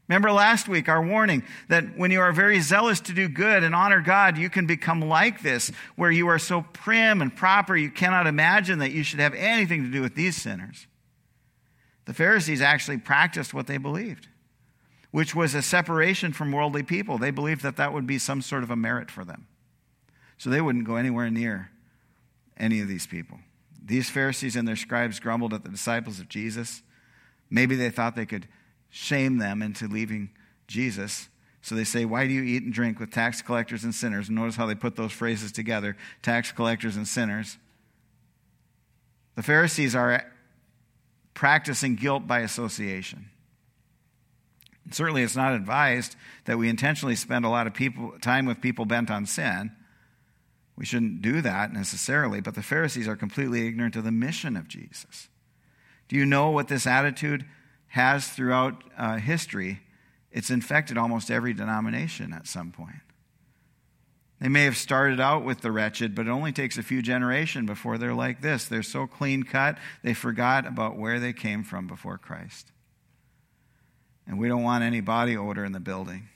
Remember 0.09 0.33
last 0.33 0.69
week 0.69 0.89
our 0.89 1.03
warning 1.03 1.45
that 1.69 1.97
when 1.97 2.11
you 2.11 2.21
are 2.21 2.33
very 2.33 2.59
zealous 2.61 3.01
to 3.03 3.13
do 3.13 3.29
good 3.29 3.63
and 3.63 3.75
honor 3.75 4.01
God, 4.01 4.37
you 4.37 4.51
can 4.51 4.67
become 4.67 5.01
like 5.01 5.41
this, 5.41 5.71
where 5.95 6.11
you 6.11 6.27
are 6.27 6.39
so 6.39 6.67
prim 6.73 7.23
and 7.23 7.35
proper 7.35 7.77
you 7.77 7.91
cannot 7.91 8.27
imagine 8.27 8.81
that 8.81 8.91
you 8.91 9.05
should 9.05 9.21
have 9.21 9.35
anything 9.35 9.85
to 9.85 9.91
do 9.91 10.03
with 10.03 10.17
these 10.17 10.37
sinners. 10.37 10.89
The 12.07 12.13
Pharisees 12.13 12.61
actually 12.61 12.99
practiced 12.99 13.55
what 13.55 13.69
they 13.69 13.79
believed 13.79 14.27
which 15.11 15.35
was 15.35 15.55
a 15.55 15.63
separation 15.63 16.33
from 16.33 16.53
worldly 16.53 16.83
people. 16.83 17.19
They 17.19 17.31
believed 17.31 17.63
that 17.63 17.77
that 17.77 17.93
would 17.93 18.07
be 18.07 18.19
some 18.19 18.43
sort 18.43 18.63
of 18.63 18.71
a 18.71 18.77
merit 18.77 19.11
for 19.11 19.25
them. 19.25 19.47
So 20.39 20.51
they 20.51 20.61
wouldn't 20.61 20.85
go 20.85 20.97
anywhere 20.97 21.31
near 21.31 21.71
any 22.57 22.81
of 22.81 22.89
these 22.89 23.07
people. 23.07 23.39
These 23.85 24.11
Pharisees 24.11 24.57
and 24.57 24.69
their 24.69 24.77
scribes 24.77 25.19
grumbled 25.19 25.53
at 25.53 25.65
the 25.65 25.71
disciples 25.71 26.21
of 26.21 26.29
Jesus. 26.29 26.83
Maybe 27.51 27.75
they 27.75 27.91
thought 27.91 28.15
they 28.15 28.27
could 28.27 28.47
shame 28.89 29.39
them 29.39 29.63
into 29.63 29.89
leaving 29.89 30.31
Jesus. 30.67 31.29
So 31.63 31.75
they 31.75 31.85
say, 31.85 32.05
Why 32.05 32.27
do 32.27 32.33
you 32.33 32.43
eat 32.43 32.63
and 32.63 32.73
drink 32.73 33.01
with 33.01 33.11
tax 33.11 33.43
collectors 33.43 33.85
and 33.85 33.95
sinners? 33.95 34.29
And 34.29 34.37
notice 34.37 34.57
how 34.57 34.67
they 34.67 34.75
put 34.75 34.97
those 34.97 35.13
phrases 35.13 35.51
together 35.53 35.97
tax 36.23 36.53
collectors 36.53 36.97
and 36.97 37.07
sinners. 37.07 37.59
The 39.37 39.43
Pharisees 39.43 39.95
are 39.95 40.25
practicing 41.35 41.97
guilt 41.97 42.27
by 42.27 42.41
association. 42.41 43.31
Certainly, 44.91 45.23
it's 45.23 45.37
not 45.37 45.53
advised 45.53 46.17
that 46.47 46.59
we 46.59 46.69
intentionally 46.69 47.15
spend 47.15 47.45
a 47.45 47.49
lot 47.49 47.67
of 47.67 47.75
people, 47.75 48.15
time 48.21 48.47
with 48.47 48.61
people 48.61 48.85
bent 48.85 49.11
on 49.11 49.27
sin. 49.27 49.73
We 50.77 50.87
shouldn't 50.87 51.23
do 51.23 51.43
that 51.43 51.73
necessarily, 51.73 52.41
but 52.41 52.55
the 52.55 52.63
Pharisees 52.63 53.07
are 53.07 53.17
completely 53.17 53.67
ignorant 53.67 53.97
of 53.97 54.05
the 54.05 54.11
mission 54.11 54.57
of 54.57 54.67
Jesus. 54.67 55.29
Do 56.09 56.17
you 56.17 56.25
know 56.27 56.51
what 56.51 56.69
this 56.69 56.87
attitude 56.87 57.45
has 57.89 58.27
throughout 58.29 58.83
uh, 58.97 59.19
history? 59.19 59.81
It's 60.33 60.51
infected 60.51 60.97
almost 60.97 61.31
every 61.31 61.53
denomination 61.53 62.33
at 62.33 62.47
some 62.47 62.73
point. 62.73 63.03
They 64.41 64.49
may 64.49 64.65
have 64.65 64.77
started 64.77 65.21
out 65.21 65.45
with 65.45 65.61
the 65.61 65.71
wretched, 65.71 66.15
but 66.15 66.27
it 66.27 66.31
only 66.31 66.51
takes 66.51 66.79
a 66.79 66.83
few 66.83 67.03
generations 67.03 67.67
before 67.67 67.99
they're 67.99 68.15
like 68.15 68.41
this. 68.41 68.65
They're 68.65 68.83
so 68.83 69.07
clean 69.07 69.43
cut, 69.43 69.77
they 70.03 70.15
forgot 70.15 70.67
about 70.67 70.97
where 70.97 71.21
they 71.21 71.35
came 71.35 71.63
from 71.63 71.87
before 71.87 72.17
Christ. 72.17 72.73
And 74.31 74.39
we 74.39 74.47
don't 74.47 74.63
want 74.63 74.85
any 74.85 75.01
body 75.01 75.37
odor 75.37 75.65
in 75.65 75.73
the 75.73 75.81
building. 75.81 76.29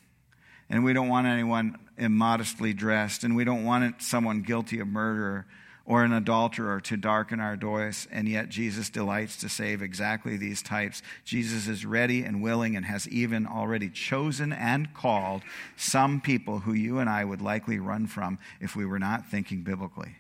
And 0.68 0.83
we 0.83 0.92
don't 0.92 1.09
want 1.09 1.28
anyone 1.28 1.78
immodestly 1.96 2.72
dressed. 2.72 3.22
And 3.22 3.37
we 3.37 3.44
don't 3.44 3.62
want 3.62 4.02
someone 4.02 4.42
guilty 4.42 4.80
of 4.80 4.88
murder 4.88 5.46
or 5.87 6.02
an 6.02 6.12
adulterer 6.12 6.80
to 6.80 6.96
darken 6.96 7.38
our 7.38 7.54
doors. 7.54 8.09
And 8.11 8.28
yet 8.28 8.48
Jesus 8.48 8.90
delights 8.90 9.37
to 9.37 9.48
save 9.48 9.80
exactly 9.80 10.37
these 10.37 10.61
types. 10.61 11.02
Jesus 11.24 11.68
is 11.68 11.87
ready 11.87 12.24
and 12.24 12.42
willing 12.42 12.74
and 12.74 12.85
has 12.85 13.07
even 13.07 13.46
already 13.46 13.88
chosen 13.88 14.52
and 14.52 14.92
called 14.92 15.42
some 15.76 16.20
people 16.20 16.59
who 16.59 16.72
you 16.72 16.98
and 16.98 17.09
I 17.09 17.24
would 17.24 17.40
likely 17.40 17.78
run 17.78 18.09
from 18.09 18.40
if 18.61 18.74
we 18.74 18.85
were 18.85 18.98
not 18.98 19.30
thinking 19.30 19.62
biblically. 19.62 20.16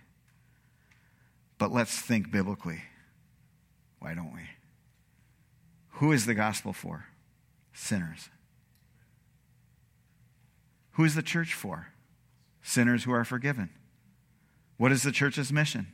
But 1.58 1.72
let's 1.72 1.98
think 1.98 2.30
biblically. 2.30 2.82
Why 3.98 4.14
don't 4.14 4.32
we? 4.32 4.48
Who 5.94 6.12
is 6.12 6.24
the 6.24 6.34
gospel 6.34 6.72
for? 6.72 7.06
Sinners. 7.74 8.30
Who 10.92 11.04
is 11.04 11.14
the 11.14 11.22
church 11.22 11.52
for? 11.52 11.88
Sinners 12.62 13.04
who 13.04 13.12
are 13.12 13.24
forgiven. 13.24 13.68
What 14.78 14.92
is 14.92 15.02
the 15.02 15.12
church's 15.12 15.52
mission? 15.52 15.88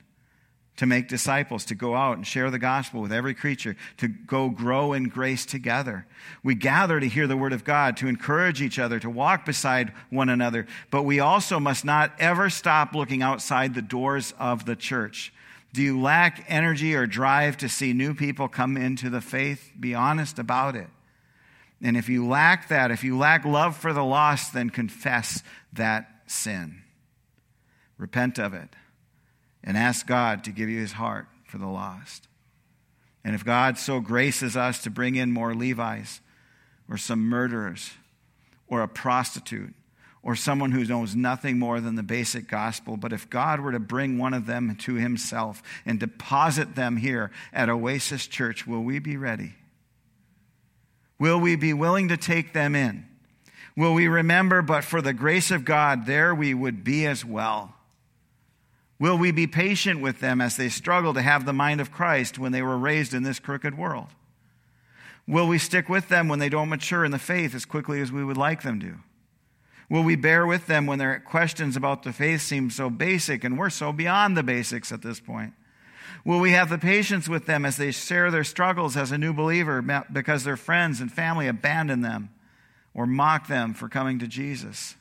To 0.76 0.86
make 0.86 1.08
disciples, 1.08 1.64
to 1.66 1.74
go 1.74 1.96
out 1.96 2.16
and 2.16 2.26
share 2.26 2.50
the 2.50 2.58
gospel 2.58 3.02
with 3.02 3.12
every 3.12 3.34
creature, 3.34 3.76
to 3.96 4.08
go 4.08 4.48
grow 4.48 4.92
in 4.92 5.08
grace 5.08 5.44
together. 5.44 6.06
We 6.42 6.54
gather 6.54 7.00
to 7.00 7.08
hear 7.08 7.26
the 7.26 7.36
word 7.36 7.52
of 7.52 7.64
God, 7.64 7.96
to 7.98 8.08
encourage 8.08 8.62
each 8.62 8.78
other, 8.78 8.98
to 9.00 9.10
walk 9.10 9.44
beside 9.44 9.92
one 10.10 10.28
another, 10.28 10.66
but 10.90 11.02
we 11.02 11.18
also 11.18 11.58
must 11.58 11.84
not 11.84 12.12
ever 12.18 12.48
stop 12.48 12.94
looking 12.94 13.20
outside 13.20 13.74
the 13.74 13.82
doors 13.82 14.32
of 14.38 14.64
the 14.64 14.76
church. 14.76 15.32
Do 15.72 15.82
you 15.82 16.00
lack 16.00 16.44
energy 16.48 16.94
or 16.94 17.06
drive 17.06 17.56
to 17.58 17.68
see 17.68 17.92
new 17.92 18.14
people 18.14 18.48
come 18.48 18.76
into 18.76 19.10
the 19.10 19.20
faith? 19.20 19.72
Be 19.78 19.94
honest 19.94 20.38
about 20.38 20.76
it. 20.76 20.88
And 21.82 21.96
if 21.96 22.08
you 22.08 22.26
lack 22.26 22.68
that, 22.68 22.90
if 22.90 23.02
you 23.04 23.16
lack 23.16 23.44
love 23.44 23.76
for 23.76 23.92
the 23.92 24.04
lost, 24.04 24.52
then 24.52 24.70
confess 24.70 25.42
that 25.72 26.08
sin. 26.26 26.82
Repent 27.96 28.38
of 28.38 28.54
it. 28.54 28.68
and 29.62 29.76
ask 29.76 30.06
God 30.06 30.44
to 30.44 30.52
give 30.52 30.68
you 30.68 30.80
his 30.80 30.92
heart 30.92 31.26
for 31.44 31.58
the 31.58 31.66
lost. 31.66 32.28
And 33.24 33.34
if 33.34 33.44
God 33.44 33.78
so 33.78 34.00
graces 34.00 34.56
us 34.56 34.82
to 34.82 34.90
bring 34.90 35.14
in 35.14 35.32
more 35.32 35.54
Levites 35.54 36.20
or 36.88 36.96
some 36.96 37.20
murderers 37.20 37.90
or 38.68 38.82
a 38.82 38.88
prostitute 38.88 39.74
or 40.22 40.34
someone 40.34 40.72
who 40.72 40.84
knows 40.84 41.14
nothing 41.14 41.58
more 41.58 41.80
than 41.80 41.94
the 41.94 42.02
basic 42.02 42.48
gospel, 42.48 42.96
but 42.96 43.12
if 43.12 43.28
God 43.28 43.60
were 43.60 43.72
to 43.72 43.78
bring 43.78 44.18
one 44.18 44.34
of 44.34 44.46
them 44.46 44.76
to 44.80 44.94
himself 44.94 45.62
and 45.84 46.00
deposit 46.00 46.74
them 46.74 46.96
here 46.96 47.30
at 47.52 47.68
Oasis 47.68 48.26
Church, 48.26 48.66
will 48.66 48.82
we 48.82 48.98
be 48.98 49.16
ready? 49.16 49.54
Will 51.20 51.38
we 51.38 51.54
be 51.54 51.74
willing 51.74 52.08
to 52.08 52.16
take 52.16 52.54
them 52.54 52.74
in? 52.74 53.06
Will 53.76 53.94
we 53.94 54.08
remember, 54.08 54.62
but 54.62 54.82
for 54.82 55.00
the 55.00 55.12
grace 55.12 55.50
of 55.50 55.66
God, 55.66 56.06
there 56.06 56.34
we 56.34 56.54
would 56.54 56.82
be 56.82 57.06
as 57.06 57.24
well? 57.24 57.74
Will 58.98 59.16
we 59.16 59.30
be 59.30 59.46
patient 59.46 60.00
with 60.00 60.20
them 60.20 60.40
as 60.40 60.56
they 60.56 60.68
struggle 60.68 61.14
to 61.14 61.22
have 61.22 61.44
the 61.44 61.52
mind 61.52 61.80
of 61.80 61.92
Christ 61.92 62.38
when 62.38 62.52
they 62.52 62.62
were 62.62 62.76
raised 62.76 63.14
in 63.14 63.22
this 63.22 63.38
crooked 63.38 63.76
world? 63.76 64.08
Will 65.28 65.46
we 65.46 65.58
stick 65.58 65.88
with 65.88 66.08
them 66.08 66.26
when 66.26 66.38
they 66.38 66.48
don't 66.48 66.70
mature 66.70 67.04
in 67.04 67.12
the 67.12 67.18
faith 67.18 67.54
as 67.54 67.64
quickly 67.64 68.00
as 68.00 68.10
we 68.10 68.24
would 68.24 68.38
like 68.38 68.62
them 68.62 68.80
to? 68.80 68.96
Will 69.90 70.02
we 70.02 70.16
bear 70.16 70.46
with 70.46 70.66
them 70.66 70.86
when 70.86 70.98
their 70.98 71.20
questions 71.20 71.76
about 71.76 72.02
the 72.02 72.12
faith 72.12 72.40
seem 72.40 72.70
so 72.70 72.88
basic 72.88 73.44
and 73.44 73.58
we're 73.58 73.70
so 73.70 73.92
beyond 73.92 74.36
the 74.36 74.42
basics 74.42 74.90
at 74.90 75.02
this 75.02 75.20
point? 75.20 75.52
Will 76.24 76.40
we 76.40 76.52
have 76.52 76.68
the 76.68 76.78
patience 76.78 77.28
with 77.28 77.46
them 77.46 77.64
as 77.64 77.76
they 77.76 77.90
share 77.90 78.30
their 78.30 78.44
struggles 78.44 78.96
as 78.96 79.10
a 79.10 79.18
new 79.18 79.32
believer 79.32 79.82
because 80.12 80.44
their 80.44 80.56
friends 80.56 81.00
and 81.00 81.10
family 81.10 81.48
abandon 81.48 82.02
them 82.02 82.30
or 82.92 83.06
mock 83.06 83.46
them 83.48 83.72
for 83.72 83.88
coming 83.88 84.18
to 84.18 84.26
Jesus? 84.26 84.96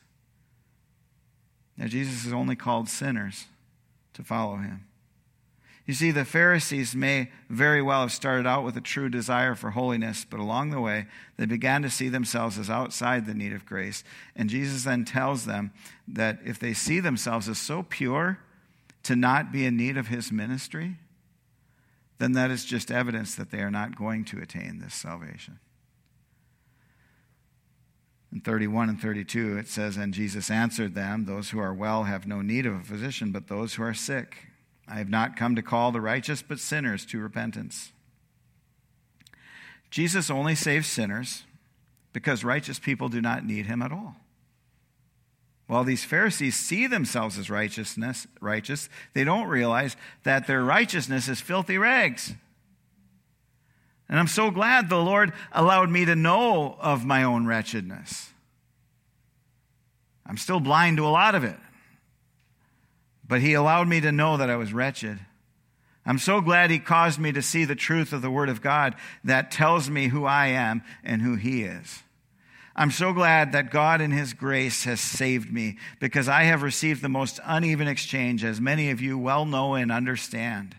Now, 1.76 1.86
Jesus 1.86 2.26
is 2.26 2.32
only 2.32 2.56
called 2.56 2.88
sinners 2.88 3.46
to 4.14 4.22
follow 4.22 4.56
him. 4.56 4.86
You 5.86 5.94
see, 5.94 6.10
the 6.10 6.24
Pharisees 6.24 6.94
may 6.94 7.32
very 7.48 7.82
well 7.82 8.02
have 8.02 8.12
started 8.12 8.46
out 8.46 8.64
with 8.64 8.76
a 8.76 8.80
true 8.80 9.08
desire 9.08 9.54
for 9.54 9.70
holiness, 9.70 10.24
but 10.28 10.38
along 10.38 10.70
the 10.70 10.80
way, 10.80 11.06
they 11.36 11.46
began 11.46 11.82
to 11.82 11.90
see 11.90 12.08
themselves 12.08 12.58
as 12.58 12.70
outside 12.70 13.26
the 13.26 13.34
need 13.34 13.52
of 13.52 13.66
grace. 13.66 14.04
And 14.36 14.48
Jesus 14.48 14.84
then 14.84 15.04
tells 15.04 15.46
them 15.46 15.72
that 16.06 16.38
if 16.44 16.58
they 16.58 16.74
see 16.74 17.00
themselves 17.00 17.48
as 17.48 17.58
so 17.58 17.82
pure 17.82 18.38
to 19.02 19.16
not 19.16 19.50
be 19.50 19.64
in 19.64 19.76
need 19.76 19.96
of 19.96 20.08
his 20.08 20.30
ministry, 20.30 20.96
then 22.20 22.32
that 22.32 22.50
is 22.50 22.64
just 22.64 22.90
evidence 22.90 23.34
that 23.34 23.50
they 23.50 23.60
are 23.60 23.70
not 23.70 23.96
going 23.96 24.24
to 24.26 24.38
attain 24.38 24.78
this 24.78 24.94
salvation. 24.94 25.58
In 28.30 28.42
31 28.42 28.90
and 28.90 29.00
32, 29.00 29.56
it 29.56 29.66
says, 29.66 29.96
And 29.96 30.14
Jesus 30.14 30.50
answered 30.50 30.94
them, 30.94 31.24
Those 31.24 31.50
who 31.50 31.58
are 31.58 31.74
well 31.74 32.04
have 32.04 32.26
no 32.26 32.42
need 32.42 32.66
of 32.66 32.74
a 32.74 32.84
physician, 32.84 33.32
but 33.32 33.48
those 33.48 33.74
who 33.74 33.82
are 33.82 33.94
sick. 33.94 34.36
I 34.86 34.96
have 34.96 35.08
not 35.08 35.36
come 35.36 35.56
to 35.56 35.62
call 35.62 35.92
the 35.92 36.00
righteous, 36.00 36.42
but 36.42 36.60
sinners 36.60 37.06
to 37.06 37.18
repentance. 37.18 37.90
Jesus 39.90 40.30
only 40.30 40.54
saves 40.54 40.86
sinners 40.86 41.44
because 42.12 42.44
righteous 42.44 42.78
people 42.78 43.08
do 43.08 43.20
not 43.20 43.46
need 43.46 43.66
him 43.66 43.82
at 43.82 43.92
all. 43.92 44.16
While 45.70 45.84
these 45.84 46.02
Pharisees 46.02 46.56
see 46.56 46.88
themselves 46.88 47.38
as 47.38 47.48
righteousness, 47.48 48.26
righteous, 48.40 48.88
they 49.14 49.22
don't 49.22 49.46
realize 49.46 49.96
that 50.24 50.48
their 50.48 50.64
righteousness 50.64 51.28
is 51.28 51.40
filthy 51.40 51.78
rags. 51.78 52.34
And 54.08 54.18
I'm 54.18 54.26
so 54.26 54.50
glad 54.50 54.88
the 54.88 55.00
Lord 55.00 55.32
allowed 55.52 55.88
me 55.88 56.04
to 56.06 56.16
know 56.16 56.76
of 56.80 57.04
my 57.04 57.22
own 57.22 57.46
wretchedness. 57.46 58.30
I'm 60.26 60.38
still 60.38 60.58
blind 60.58 60.96
to 60.96 61.06
a 61.06 61.08
lot 61.08 61.36
of 61.36 61.44
it. 61.44 61.58
But 63.24 63.40
He 63.40 63.54
allowed 63.54 63.86
me 63.86 64.00
to 64.00 64.10
know 64.10 64.38
that 64.38 64.50
I 64.50 64.56
was 64.56 64.72
wretched. 64.72 65.20
I'm 66.04 66.18
so 66.18 66.40
glad 66.40 66.72
He 66.72 66.80
caused 66.80 67.20
me 67.20 67.30
to 67.30 67.42
see 67.42 67.64
the 67.64 67.76
truth 67.76 68.12
of 68.12 68.22
the 68.22 68.30
Word 68.30 68.48
of 68.48 68.60
God 68.60 68.96
that 69.22 69.52
tells 69.52 69.88
me 69.88 70.08
who 70.08 70.24
I 70.24 70.48
am 70.48 70.82
and 71.04 71.22
who 71.22 71.36
He 71.36 71.62
is. 71.62 72.02
I'm 72.80 72.90
so 72.90 73.12
glad 73.12 73.52
that 73.52 73.70
God 73.70 74.00
in 74.00 74.10
His 74.10 74.32
grace 74.32 74.84
has 74.84 75.02
saved 75.02 75.52
me 75.52 75.76
because 75.98 76.30
I 76.30 76.44
have 76.44 76.62
received 76.62 77.02
the 77.02 77.10
most 77.10 77.38
uneven 77.44 77.86
exchange, 77.86 78.42
as 78.42 78.58
many 78.58 78.90
of 78.90 79.02
you 79.02 79.18
well 79.18 79.44
know 79.44 79.74
and 79.74 79.92
understand. 79.92 80.74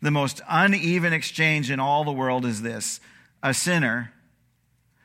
The 0.00 0.10
most 0.10 0.40
uneven 0.48 1.12
exchange 1.12 1.70
in 1.70 1.80
all 1.80 2.02
the 2.02 2.12
world 2.12 2.46
is 2.46 2.62
this 2.62 2.98
a 3.42 3.52
sinner, 3.52 4.10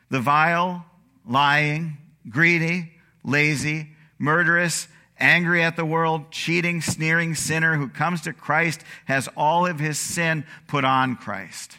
the 0.09 0.21
vile, 0.21 0.85
lying, 1.27 1.97
greedy, 2.29 2.93
lazy, 3.21 3.89
murderous, 4.17 4.87
angry 5.19 5.61
at 5.61 5.75
the 5.75 5.83
world, 5.83 6.31
cheating, 6.31 6.79
sneering 6.79 7.35
sinner 7.35 7.75
who 7.75 7.89
comes 7.89 8.21
to 8.21 8.31
Christ 8.31 8.79
has 9.07 9.27
all 9.35 9.65
of 9.65 9.77
his 9.77 9.99
sin 9.99 10.45
put 10.69 10.85
on 10.85 11.17
Christ. 11.17 11.77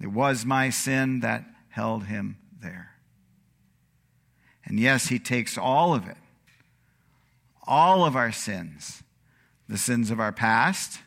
It 0.00 0.08
was 0.08 0.44
my 0.44 0.70
sin 0.70 1.20
that 1.20 1.44
held 1.72 2.04
him 2.04 2.36
there. 2.60 2.92
And 4.64 4.78
yes, 4.78 5.08
he 5.08 5.18
takes 5.18 5.58
all 5.58 5.94
of 5.94 6.06
it, 6.06 6.16
all 7.66 8.04
of 8.04 8.16
our 8.16 8.32
sins 8.32 9.02
the 9.68 9.78
sins 9.78 10.10
of 10.10 10.20
our 10.20 10.32
past, 10.32 11.00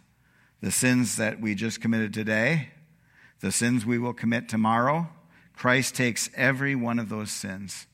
the 0.59 0.71
sins 0.71 1.17
that 1.17 1.39
we 1.39 1.53
just 1.53 1.81
committed 1.81 2.11
today, 2.11 2.69
the 3.41 3.51
sins 3.51 3.85
we 3.85 3.99
will 3.99 4.13
commit 4.13 4.49
tomorrow. 4.49 5.07
Christ 5.53 5.93
takes 5.93 6.31
every 6.35 6.73
one 6.73 6.97
of 6.97 7.09
those 7.09 7.29
sins 7.29 7.85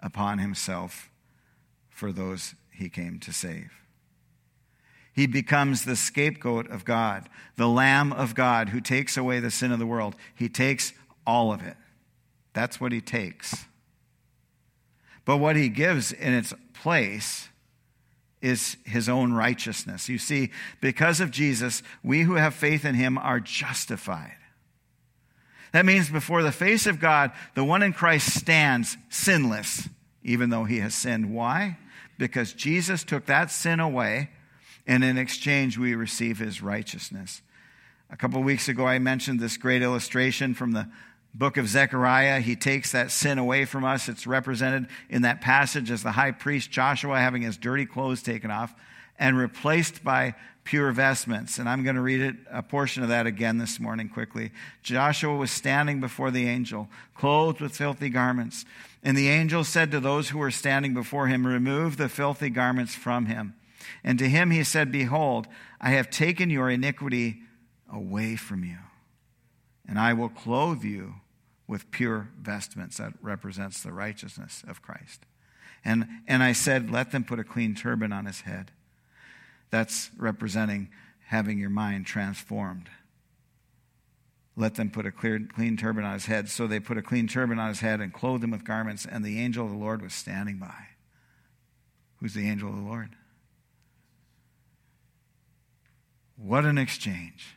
upon 0.00 0.40
himself 0.40 1.10
for 1.88 2.12
those 2.12 2.54
he 2.70 2.90
came 2.90 3.18
to 3.20 3.32
save. 3.32 3.70
He 5.14 5.26
becomes 5.26 5.84
the 5.84 5.96
scapegoat 5.96 6.68
of 6.70 6.84
God, 6.84 7.30
the 7.56 7.68
Lamb 7.68 8.12
of 8.12 8.34
God 8.34 8.70
who 8.70 8.80
takes 8.82 9.16
away 9.16 9.40
the 9.40 9.50
sin 9.50 9.72
of 9.72 9.78
the 9.78 9.86
world. 9.86 10.16
He 10.34 10.50
takes 10.50 10.92
all 11.26 11.50
of 11.50 11.62
it. 11.62 11.76
That's 12.54 12.80
what 12.80 12.92
he 12.92 13.00
takes. 13.00 13.66
But 15.24 15.38
what 15.38 15.56
he 15.56 15.68
gives 15.68 16.12
in 16.12 16.32
its 16.32 16.54
place 16.72 17.48
is 18.40 18.76
his 18.84 19.08
own 19.08 19.32
righteousness. 19.32 20.08
You 20.08 20.18
see, 20.18 20.50
because 20.80 21.20
of 21.20 21.30
Jesus, 21.30 21.82
we 22.02 22.22
who 22.22 22.34
have 22.34 22.54
faith 22.54 22.84
in 22.84 22.94
him 22.94 23.16
are 23.18 23.40
justified. 23.40 24.36
That 25.72 25.86
means 25.86 26.10
before 26.10 26.42
the 26.42 26.52
face 26.52 26.86
of 26.86 27.00
God, 27.00 27.32
the 27.54 27.64
one 27.64 27.82
in 27.82 27.92
Christ 27.92 28.38
stands 28.38 28.96
sinless, 29.08 29.88
even 30.22 30.50
though 30.50 30.64
he 30.64 30.78
has 30.80 30.94
sinned. 30.94 31.34
Why? 31.34 31.78
Because 32.18 32.52
Jesus 32.52 33.02
took 33.02 33.26
that 33.26 33.50
sin 33.50 33.80
away, 33.80 34.30
and 34.86 35.02
in 35.02 35.18
exchange, 35.18 35.78
we 35.78 35.94
receive 35.94 36.38
his 36.38 36.62
righteousness. 36.62 37.42
A 38.10 38.16
couple 38.16 38.40
weeks 38.42 38.68
ago, 38.68 38.86
I 38.86 38.98
mentioned 38.98 39.40
this 39.40 39.56
great 39.56 39.82
illustration 39.82 40.54
from 40.54 40.72
the 40.72 40.88
book 41.34 41.56
of 41.56 41.68
Zechariah, 41.68 42.40
he 42.40 42.54
takes 42.54 42.92
that 42.92 43.10
sin 43.10 43.38
away 43.38 43.64
from 43.64 43.84
us. 43.84 44.08
It's 44.08 44.26
represented 44.26 44.86
in 45.10 45.22
that 45.22 45.40
passage 45.40 45.90
as 45.90 46.02
the 46.02 46.12
high 46.12 46.30
priest 46.30 46.70
Joshua 46.70 47.18
having 47.18 47.42
his 47.42 47.56
dirty 47.56 47.86
clothes 47.86 48.22
taken 48.22 48.50
off 48.50 48.74
and 49.18 49.36
replaced 49.36 50.04
by 50.04 50.34
pure 50.62 50.92
vestments. 50.92 51.58
And 51.58 51.68
I'm 51.68 51.82
going 51.82 51.96
to 51.96 52.02
read 52.02 52.20
it, 52.20 52.36
a 52.50 52.62
portion 52.62 53.02
of 53.02 53.08
that 53.10 53.26
again 53.26 53.58
this 53.58 53.78
morning 53.80 54.08
quickly. 54.08 54.52
Joshua 54.82 55.36
was 55.36 55.50
standing 55.50 56.00
before 56.00 56.30
the 56.30 56.48
angel, 56.48 56.88
clothed 57.14 57.60
with 57.60 57.76
filthy 57.76 58.08
garments. 58.08 58.64
And 59.02 59.16
the 59.16 59.28
angel 59.28 59.64
said 59.64 59.90
to 59.90 60.00
those 60.00 60.30
who 60.30 60.38
were 60.38 60.50
standing 60.50 60.94
before 60.94 61.26
him, 61.26 61.46
Remove 61.46 61.96
the 61.96 62.08
filthy 62.08 62.48
garments 62.48 62.94
from 62.94 63.26
him. 63.26 63.54
And 64.02 64.18
to 64.18 64.28
him 64.28 64.50
he 64.50 64.64
said, 64.64 64.90
Behold, 64.90 65.46
I 65.80 65.90
have 65.90 66.10
taken 66.10 66.48
your 66.48 66.70
iniquity 66.70 67.42
away 67.92 68.36
from 68.36 68.64
you, 68.64 68.78
and 69.86 69.98
I 69.98 70.14
will 70.14 70.30
clothe 70.30 70.82
you 70.82 71.16
with 71.66 71.90
pure 71.90 72.28
vestments. 72.40 72.98
That 72.98 73.14
represents 73.20 73.82
the 73.82 73.92
righteousness 73.92 74.62
of 74.66 74.82
Christ. 74.82 75.26
And, 75.84 76.06
and 76.26 76.42
I 76.42 76.52
said, 76.52 76.90
Let 76.90 77.12
them 77.12 77.24
put 77.24 77.38
a 77.38 77.44
clean 77.44 77.74
turban 77.74 78.12
on 78.12 78.26
his 78.26 78.42
head. 78.42 78.70
That's 79.70 80.10
representing 80.16 80.90
having 81.26 81.58
your 81.58 81.70
mind 81.70 82.06
transformed. 82.06 82.88
Let 84.56 84.76
them 84.76 84.90
put 84.90 85.04
a 85.04 85.10
clear, 85.10 85.40
clean 85.52 85.76
turban 85.76 86.04
on 86.04 86.14
his 86.14 86.26
head. 86.26 86.48
So 86.48 86.66
they 86.66 86.78
put 86.78 86.96
a 86.96 87.02
clean 87.02 87.26
turban 87.26 87.58
on 87.58 87.68
his 87.68 87.80
head 87.80 88.00
and 88.00 88.12
clothed 88.12 88.44
him 88.44 88.52
with 88.52 88.64
garments, 88.64 89.04
and 89.04 89.24
the 89.24 89.40
angel 89.40 89.64
of 89.64 89.72
the 89.72 89.78
Lord 89.78 90.00
was 90.00 90.14
standing 90.14 90.58
by. 90.58 90.88
Who's 92.20 92.34
the 92.34 92.48
angel 92.48 92.68
of 92.68 92.76
the 92.76 92.82
Lord? 92.82 93.16
What 96.36 96.64
an 96.64 96.78
exchange. 96.78 97.56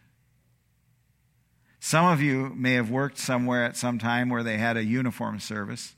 Some 1.88 2.04
of 2.04 2.22
you 2.22 2.52
may 2.54 2.74
have 2.74 2.90
worked 2.90 3.18
somewhere 3.18 3.64
at 3.64 3.78
some 3.78 3.98
time 3.98 4.28
where 4.28 4.44
they 4.44 4.58
had 4.58 4.76
a 4.76 4.84
uniform 4.84 5.40
service. 5.40 5.96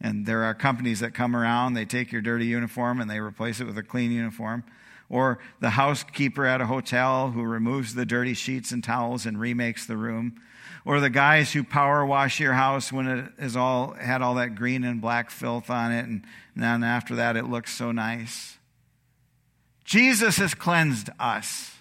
And 0.00 0.26
there 0.26 0.42
are 0.42 0.52
companies 0.52 0.98
that 0.98 1.14
come 1.14 1.36
around, 1.36 1.74
they 1.74 1.84
take 1.84 2.10
your 2.10 2.22
dirty 2.22 2.46
uniform 2.46 3.00
and 3.00 3.08
they 3.08 3.20
replace 3.20 3.60
it 3.60 3.68
with 3.68 3.78
a 3.78 3.84
clean 3.84 4.10
uniform. 4.10 4.64
Or 5.08 5.38
the 5.60 5.70
housekeeper 5.70 6.44
at 6.44 6.60
a 6.60 6.66
hotel 6.66 7.30
who 7.30 7.44
removes 7.44 7.94
the 7.94 8.04
dirty 8.04 8.34
sheets 8.34 8.72
and 8.72 8.82
towels 8.82 9.24
and 9.24 9.38
remakes 9.38 9.86
the 9.86 9.96
room. 9.96 10.40
Or 10.84 10.98
the 10.98 11.08
guys 11.08 11.52
who 11.52 11.62
power 11.62 12.04
wash 12.04 12.40
your 12.40 12.54
house 12.54 12.90
when 12.90 13.06
it 13.06 13.32
is 13.38 13.54
all 13.56 13.92
had 13.92 14.22
all 14.22 14.34
that 14.34 14.56
green 14.56 14.82
and 14.82 15.00
black 15.00 15.30
filth 15.30 15.70
on 15.70 15.92
it, 15.92 16.04
and 16.04 16.24
then 16.56 16.82
after 16.82 17.14
that 17.14 17.36
it 17.36 17.48
looks 17.48 17.72
so 17.72 17.92
nice. 17.92 18.58
Jesus 19.84 20.38
has 20.38 20.52
cleansed 20.52 21.10
us. 21.20 21.71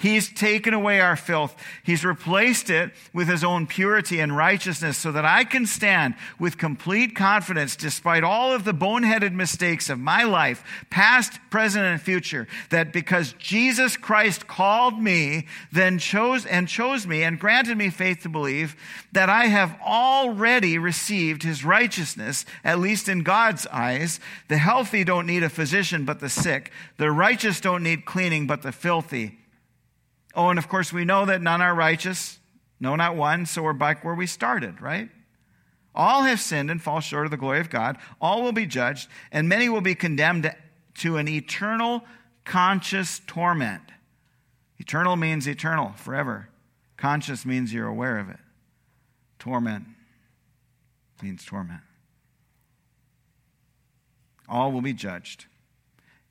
He's 0.00 0.32
taken 0.32 0.74
away 0.74 1.00
our 1.00 1.16
filth. 1.16 1.56
He's 1.82 2.04
replaced 2.04 2.70
it 2.70 2.92
with 3.12 3.26
his 3.26 3.42
own 3.42 3.66
purity 3.66 4.20
and 4.20 4.36
righteousness 4.36 4.96
so 4.96 5.10
that 5.10 5.24
I 5.24 5.42
can 5.42 5.66
stand 5.66 6.14
with 6.38 6.56
complete 6.56 7.16
confidence 7.16 7.74
despite 7.74 8.22
all 8.22 8.52
of 8.52 8.62
the 8.62 8.72
boneheaded 8.72 9.32
mistakes 9.32 9.90
of 9.90 9.98
my 9.98 10.22
life, 10.22 10.62
past, 10.88 11.40
present, 11.50 11.84
and 11.84 12.00
future, 12.00 12.46
that 12.70 12.92
because 12.92 13.32
Jesus 13.40 13.96
Christ 13.96 14.46
called 14.46 15.02
me, 15.02 15.48
then 15.72 15.98
chose 15.98 16.46
and 16.46 16.68
chose 16.68 17.04
me 17.04 17.24
and 17.24 17.40
granted 17.40 17.76
me 17.76 17.90
faith 17.90 18.22
to 18.22 18.28
believe 18.28 18.76
that 19.10 19.28
I 19.28 19.46
have 19.46 19.76
already 19.84 20.78
received 20.78 21.42
his 21.42 21.64
righteousness, 21.64 22.44
at 22.62 22.78
least 22.78 23.08
in 23.08 23.24
God's 23.24 23.66
eyes. 23.66 24.20
The 24.46 24.58
healthy 24.58 25.02
don't 25.02 25.26
need 25.26 25.42
a 25.42 25.50
physician, 25.50 26.04
but 26.04 26.20
the 26.20 26.28
sick. 26.28 26.70
The 26.98 27.10
righteous 27.10 27.60
don't 27.60 27.82
need 27.82 28.04
cleaning, 28.04 28.46
but 28.46 28.62
the 28.62 28.70
filthy. 28.70 29.38
Oh, 30.38 30.50
and 30.50 30.58
of 30.58 30.68
course, 30.68 30.92
we 30.92 31.04
know 31.04 31.26
that 31.26 31.42
none 31.42 31.60
are 31.60 31.74
righteous, 31.74 32.38
no, 32.78 32.94
not 32.94 33.16
one, 33.16 33.44
so 33.44 33.60
we're 33.60 33.72
back 33.72 34.04
where 34.04 34.14
we 34.14 34.28
started, 34.28 34.80
right? 34.80 35.08
All 35.96 36.22
have 36.22 36.38
sinned 36.38 36.70
and 36.70 36.80
fall 36.80 37.00
short 37.00 37.24
of 37.24 37.32
the 37.32 37.36
glory 37.36 37.58
of 37.58 37.70
God. 37.70 37.98
All 38.20 38.44
will 38.44 38.52
be 38.52 38.64
judged, 38.64 39.08
and 39.32 39.48
many 39.48 39.68
will 39.68 39.80
be 39.80 39.96
condemned 39.96 40.54
to 40.98 41.16
an 41.16 41.26
eternal 41.26 42.04
conscious 42.44 43.20
torment. 43.26 43.82
Eternal 44.78 45.16
means 45.16 45.48
eternal, 45.48 45.94
forever. 45.96 46.48
Conscious 46.96 47.44
means 47.44 47.74
you're 47.74 47.88
aware 47.88 48.20
of 48.20 48.30
it. 48.30 48.38
Torment 49.40 49.86
means 51.20 51.44
torment. 51.44 51.80
All 54.48 54.70
will 54.70 54.82
be 54.82 54.92
judged 54.92 55.46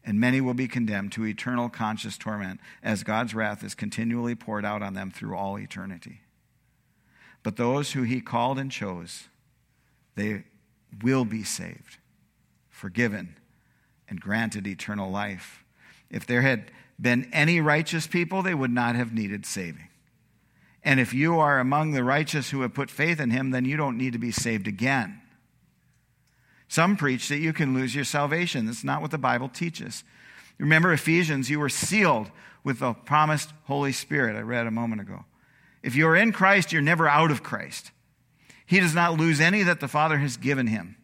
and 0.08 0.22
many 0.22 0.40
will 0.40 0.54
be 0.54 0.70
condemned 0.70 1.12
to 1.12 1.26
eternal 1.26 1.68
conscious 1.68 2.18
torment 2.18 2.62
as 2.82 3.04
God's 3.04 3.36
wrath 3.36 3.62
is 3.62 3.76
continually 3.76 4.36
poured 4.36 4.64
out 4.64 4.82
on 4.82 4.94
them 4.94 5.12
through 5.12 5.36
all 5.36 5.60
eternity. 5.60 6.22
But 7.44 7.58
those 7.58 7.92
who 7.92 8.04
he 8.04 8.22
called 8.22 8.58
and 8.58 8.72
chose, 8.72 9.26
they 10.16 10.46
will 11.04 11.26
be 11.26 11.44
saved, 11.44 11.98
forgiven, 12.70 13.36
and 14.08 14.22
granted 14.22 14.66
eternal 14.66 15.12
life. 15.12 15.66
If 16.10 16.26
there 16.26 16.42
had 16.42 16.72
been 17.00 17.30
any 17.34 17.60
righteous 17.60 18.08
people, 18.08 18.42
they 18.42 18.56
would 18.56 18.72
not 18.72 18.96
have 18.96 19.14
needed 19.14 19.46
saving. 19.46 19.90
And 20.86 21.02
if 21.02 21.14
you 21.14 21.38
are 21.38 21.60
among 21.60 21.92
the 21.92 22.06
righteous 22.06 22.52
who 22.52 22.62
have 22.62 22.74
put 22.74 22.90
faith 22.90 23.20
in 23.20 23.32
him, 23.32 23.52
then 23.52 23.66
you 23.66 23.76
don't 23.76 23.98
need 23.98 24.14
to 24.14 24.20
be 24.20 24.32
saved 24.32 24.70
again. 24.70 25.22
Some 26.68 26.98
preach 26.98 27.30
that 27.30 27.38
you 27.38 27.54
can 27.54 27.74
lose 27.74 27.96
your 27.96 28.04
salvation. 28.04 28.66
That's 28.66 28.84
not 28.84 29.02
what 29.02 29.12
the 29.12 29.18
Bible 29.18 29.50
teaches. 29.50 30.04
Remember 30.58 30.92
Ephesians, 30.92 31.50
you 31.50 31.60
were 31.60 31.70
sealed 31.70 32.32
with 32.64 32.80
the 32.80 32.94
promised 32.94 33.54
Holy 33.66 33.92
Spirit, 33.92 34.36
I 34.36 34.42
read 34.42 34.68
a 34.68 34.72
moment 34.72 35.02
ago. 35.02 35.26
If 35.84 35.96
you 35.96 36.08
are 36.08 36.16
in 36.16 36.34
Christ, 36.34 36.74
you're 36.74 36.82
never 36.82 37.08
out 37.08 37.32
of 37.32 37.44
Christ. 37.44 37.92
He 38.66 38.80
does 38.80 38.94
not 38.94 39.18
lose 39.18 39.40
any 39.40 39.64
that 39.64 39.80
the 39.80 39.88
Father 39.88 40.18
has 40.18 40.36
given 40.36 40.68
him. 40.68 40.98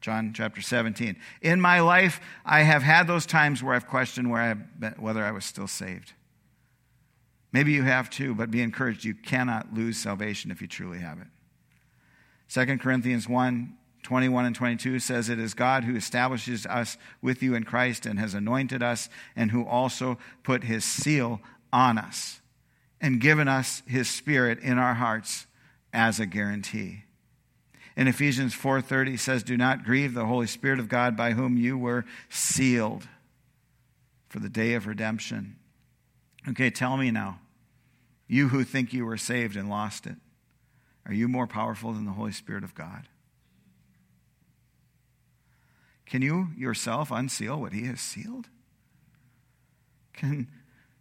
John 0.00 0.32
chapter 0.34 0.60
17. 0.60 1.16
In 1.40 1.60
my 1.60 1.80
life, 1.80 2.20
I 2.44 2.62
have 2.62 2.82
had 2.82 3.06
those 3.06 3.26
times 3.26 3.62
where 3.62 3.74
I've 3.74 3.88
questioned 3.88 4.30
where 4.30 4.40
I 4.40 4.54
been, 4.54 4.94
whether 4.98 5.24
I 5.24 5.30
was 5.30 5.44
still 5.44 5.68
saved. 5.68 6.12
Maybe 7.52 7.72
you 7.72 7.82
have 7.82 8.10
too, 8.10 8.34
but 8.34 8.50
be 8.50 8.62
encouraged. 8.62 9.04
You 9.04 9.14
cannot 9.14 9.74
lose 9.74 9.96
salvation 9.96 10.50
if 10.50 10.60
you 10.60 10.68
truly 10.68 10.98
have 10.98 11.18
it. 11.20 11.26
2 12.48 12.78
Corinthians 12.78 13.28
1 13.28 13.76
21 14.02 14.46
and 14.46 14.54
22 14.54 14.98
says, 14.98 15.28
It 15.28 15.38
is 15.38 15.54
God 15.54 15.84
who 15.84 15.94
establishes 15.94 16.66
us 16.66 16.96
with 17.20 17.42
you 17.42 17.54
in 17.54 17.64
Christ 17.64 18.04
and 18.04 18.18
has 18.18 18.34
anointed 18.34 18.82
us, 18.82 19.08
and 19.36 19.50
who 19.50 19.64
also 19.64 20.18
put 20.42 20.64
his 20.64 20.84
seal 20.84 21.40
on 21.72 21.98
us 21.98 22.40
and 23.02 23.20
given 23.20 23.48
us 23.48 23.82
his 23.86 24.08
spirit 24.08 24.60
in 24.60 24.78
our 24.78 24.94
hearts 24.94 25.46
as 25.92 26.20
a 26.20 26.26
guarantee. 26.26 27.02
In 27.96 28.08
Ephesians 28.08 28.54
4:30 28.54 29.16
says, 29.16 29.42
"Do 29.42 29.56
not 29.56 29.84
grieve 29.84 30.14
the 30.14 30.26
Holy 30.26 30.46
Spirit 30.46 30.78
of 30.78 30.88
God 30.88 31.16
by 31.16 31.32
whom 31.32 31.56
you 31.56 31.76
were 31.76 32.06
sealed 32.30 33.08
for 34.28 34.38
the 34.38 34.48
day 34.48 34.74
of 34.74 34.86
redemption." 34.86 35.56
Okay, 36.48 36.70
tell 36.70 36.96
me 36.96 37.10
now. 37.10 37.40
You 38.28 38.48
who 38.48 38.64
think 38.64 38.94
you 38.94 39.04
were 39.04 39.18
saved 39.18 39.56
and 39.56 39.68
lost 39.68 40.06
it, 40.06 40.16
are 41.04 41.12
you 41.12 41.28
more 41.28 41.46
powerful 41.46 41.92
than 41.92 42.06
the 42.06 42.12
Holy 42.12 42.32
Spirit 42.32 42.64
of 42.64 42.74
God? 42.74 43.08
Can 46.12 46.20
you 46.20 46.48
yourself 46.58 47.10
unseal 47.10 47.58
what 47.58 47.72
he 47.72 47.86
has 47.86 47.98
sealed? 47.98 48.50
Can 50.12 50.46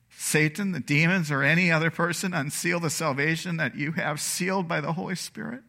Satan, 0.10 0.72
the 0.72 0.80
demons, 0.80 1.30
or 1.30 1.44
any 1.44 1.70
other 1.70 1.92
person 1.92 2.34
unseal 2.34 2.80
the 2.80 2.90
salvation 2.90 3.58
that 3.58 3.76
you 3.76 3.92
have 3.92 4.22
sealed 4.22 4.70
by 4.70 4.80
the 4.80 4.94
Holy 4.94 5.16
Spirit? 5.16 5.64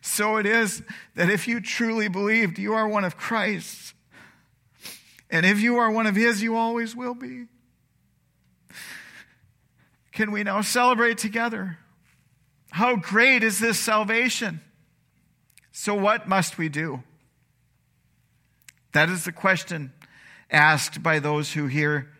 So 0.00 0.38
it 0.38 0.46
is 0.46 0.82
that 1.16 1.28
if 1.28 1.46
you 1.46 1.60
truly 1.60 2.08
believed, 2.08 2.58
you 2.58 2.72
are 2.72 2.88
one 2.88 3.04
of 3.04 3.18
Christ's. 3.18 3.92
And 5.28 5.44
if 5.44 5.60
you 5.60 5.76
are 5.76 5.90
one 5.90 6.06
of 6.06 6.16
His, 6.16 6.42
you 6.42 6.56
always 6.56 6.96
will 6.96 7.12
be. 7.12 7.44
Can 10.12 10.32
we 10.32 10.44
now 10.44 10.62
celebrate 10.62 11.18
together? 11.18 11.76
How 12.70 12.96
great 12.96 13.42
is 13.42 13.58
this 13.58 13.78
salvation? 13.78 14.62
So, 15.72 15.94
what 15.94 16.26
must 16.26 16.56
we 16.56 16.70
do? 16.70 17.02
That 18.92 19.08
is 19.08 19.24
the 19.24 19.32
question 19.32 19.92
asked 20.50 21.02
by 21.02 21.18
those 21.18 21.52
who 21.52 21.66
hear 21.66 22.10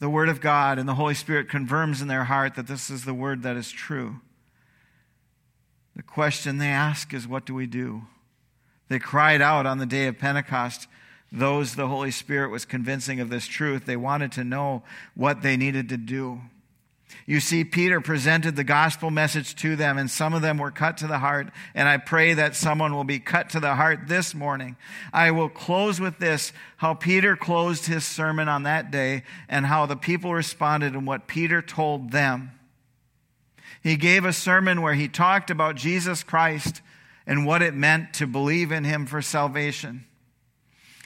the 0.00 0.10
Word 0.10 0.28
of 0.28 0.40
God 0.40 0.78
and 0.78 0.88
the 0.88 0.94
Holy 0.94 1.14
Spirit 1.14 1.48
confirms 1.48 2.00
in 2.00 2.08
their 2.08 2.24
heart 2.24 2.54
that 2.54 2.66
this 2.66 2.90
is 2.90 3.04
the 3.04 3.14
Word 3.14 3.42
that 3.42 3.56
is 3.56 3.70
true. 3.70 4.20
The 5.96 6.02
question 6.02 6.58
they 6.58 6.68
ask 6.68 7.12
is, 7.12 7.26
What 7.26 7.44
do 7.44 7.54
we 7.54 7.66
do? 7.66 8.02
They 8.88 8.98
cried 8.98 9.42
out 9.42 9.66
on 9.66 9.78
the 9.78 9.86
day 9.86 10.06
of 10.06 10.18
Pentecost. 10.18 10.86
Those 11.30 11.74
the 11.74 11.88
Holy 11.88 12.10
Spirit 12.10 12.50
was 12.50 12.64
convincing 12.64 13.20
of 13.20 13.28
this 13.28 13.46
truth, 13.46 13.84
they 13.84 13.96
wanted 13.96 14.32
to 14.32 14.44
know 14.44 14.82
what 15.14 15.42
they 15.42 15.56
needed 15.56 15.88
to 15.90 15.96
do. 15.96 16.40
You 17.26 17.40
see, 17.40 17.64
Peter 17.64 18.00
presented 18.00 18.56
the 18.56 18.64
gospel 18.64 19.10
message 19.10 19.54
to 19.56 19.76
them, 19.76 19.98
and 19.98 20.10
some 20.10 20.34
of 20.34 20.42
them 20.42 20.58
were 20.58 20.70
cut 20.70 20.98
to 20.98 21.06
the 21.06 21.18
heart. 21.18 21.50
And 21.74 21.88
I 21.88 21.96
pray 21.98 22.34
that 22.34 22.54
someone 22.54 22.94
will 22.94 23.04
be 23.04 23.18
cut 23.18 23.50
to 23.50 23.60
the 23.60 23.74
heart 23.74 24.08
this 24.08 24.34
morning. 24.34 24.76
I 25.12 25.30
will 25.30 25.48
close 25.48 26.00
with 26.00 26.18
this 26.18 26.52
how 26.78 26.94
Peter 26.94 27.36
closed 27.36 27.86
his 27.86 28.04
sermon 28.04 28.48
on 28.48 28.62
that 28.64 28.90
day, 28.90 29.24
and 29.48 29.66
how 29.66 29.86
the 29.86 29.96
people 29.96 30.34
responded 30.34 30.94
and 30.94 31.06
what 31.06 31.26
Peter 31.26 31.60
told 31.62 32.12
them. 32.12 32.52
He 33.82 33.96
gave 33.96 34.24
a 34.24 34.32
sermon 34.32 34.82
where 34.82 34.94
he 34.94 35.08
talked 35.08 35.50
about 35.50 35.76
Jesus 35.76 36.22
Christ 36.22 36.82
and 37.26 37.46
what 37.46 37.62
it 37.62 37.74
meant 37.74 38.14
to 38.14 38.26
believe 38.26 38.72
in 38.72 38.84
him 38.84 39.06
for 39.06 39.22
salvation 39.22 40.04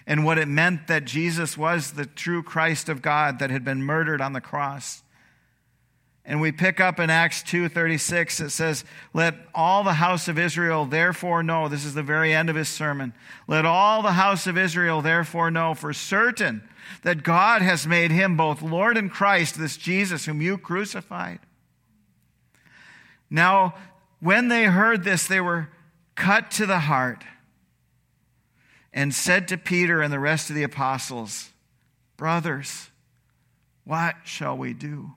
and 0.07 0.25
what 0.25 0.39
it 0.39 0.49
meant 0.49 0.87
that 0.89 1.05
Jesus 1.05 1.57
was 1.57 1.93
the 1.93 2.07
true 2.07 2.43
Christ 2.43 2.89
of 2.89 3.03
God 3.03 3.39
that 3.39 3.51
had 3.51 3.65
been 3.65 3.83
murdered 3.83 4.21
on 4.21 4.33
the 4.33 4.41
cross. 4.41 5.02
And 6.25 6.41
we 6.41 6.53
pick 6.53 6.79
up 6.79 7.01
in 7.01 7.11
Acts 7.11 7.43
2:36 7.43 8.39
it 8.41 8.51
says, 8.51 8.85
"Let 9.13 9.35
all 9.55 9.83
the 9.83 9.95
house 9.95 10.29
of 10.29 10.39
Israel 10.39 10.87
therefore 10.87 11.43
know, 11.43 11.69
this 11.69 11.85
is 11.85 11.95
the 11.95 12.03
very 12.03 12.33
end 12.33 12.49
of 12.49 12.55
his 12.55 12.69
sermon. 12.69 13.13
Let 13.49 13.65
all 13.65 14.03
the 14.03 14.13
house 14.13 14.47
of 14.47 14.57
Israel 14.57 15.03
therefore 15.03 15.51
know 15.51 15.75
for 15.75 15.93
certain 15.93 16.69
that 17.03 17.25
God 17.25 17.61
has 17.61 17.89
made 17.89 18.13
him 18.13 18.37
both 18.37 18.63
Lord 18.63 18.97
and 18.97 19.11
Christ, 19.11 19.59
this 19.59 19.77
Jesus 19.77 20.27
whom 20.27 20.41
you 20.41 20.59
crucified." 20.59 21.41
Now, 23.29 23.75
when 24.21 24.47
they 24.47 24.67
heard 24.67 25.03
this, 25.03 25.27
they 25.27 25.41
were 25.41 25.71
cut 26.15 26.53
to 26.53 26.67
the 26.67 26.81
heart 26.81 27.25
and 28.93 29.13
said 29.13 29.49
to 29.49 29.59
Peter 29.59 30.03
and 30.03 30.13
the 30.13 30.21
rest 30.21 30.51
of 30.51 30.55
the 30.55 30.63
apostles, 30.63 31.51
"Brothers, 32.17 32.91
what 33.83 34.17
shall 34.23 34.57
we 34.57 34.73
do?" 34.73 35.17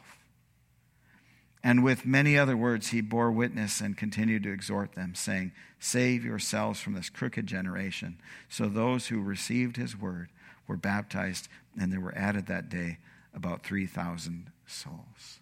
And 1.63 1.83
with 1.83 2.05
many 2.05 2.37
other 2.37 2.57
words, 2.57 2.87
he 2.87 3.01
bore 3.01 3.31
witness 3.31 3.81
and 3.81 3.95
continued 3.95 4.43
to 4.43 4.51
exhort 4.51 4.93
them, 4.93 5.13
saying, 5.13 5.51
Save 5.79 6.25
yourselves 6.25 6.79
from 6.79 6.93
this 6.93 7.09
crooked 7.09 7.45
generation. 7.45 8.17
So 8.49 8.67
those 8.67 9.07
who 9.07 9.21
received 9.21 9.77
his 9.77 9.95
word 9.95 10.29
were 10.67 10.77
baptized, 10.77 11.47
and 11.79 11.91
there 11.91 11.99
were 11.99 12.17
added 12.17 12.47
that 12.47 12.69
day 12.69 12.97
about 13.33 13.63
3,000 13.63 14.51
souls. 14.65 15.39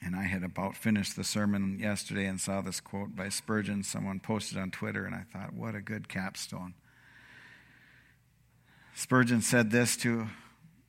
And 0.00 0.14
I 0.14 0.24
had 0.24 0.42
about 0.42 0.76
finished 0.76 1.16
the 1.16 1.24
sermon 1.24 1.78
yesterday 1.78 2.26
and 2.26 2.40
saw 2.40 2.60
this 2.60 2.80
quote 2.80 3.16
by 3.16 3.30
Spurgeon. 3.30 3.82
Someone 3.82 4.20
posted 4.20 4.58
on 4.58 4.70
Twitter, 4.70 5.04
and 5.06 5.14
I 5.14 5.24
thought, 5.32 5.54
what 5.54 5.74
a 5.74 5.80
good 5.80 6.08
capstone. 6.08 6.74
Spurgeon 8.94 9.40
said 9.40 9.70
this 9.70 9.96
to 9.98 10.28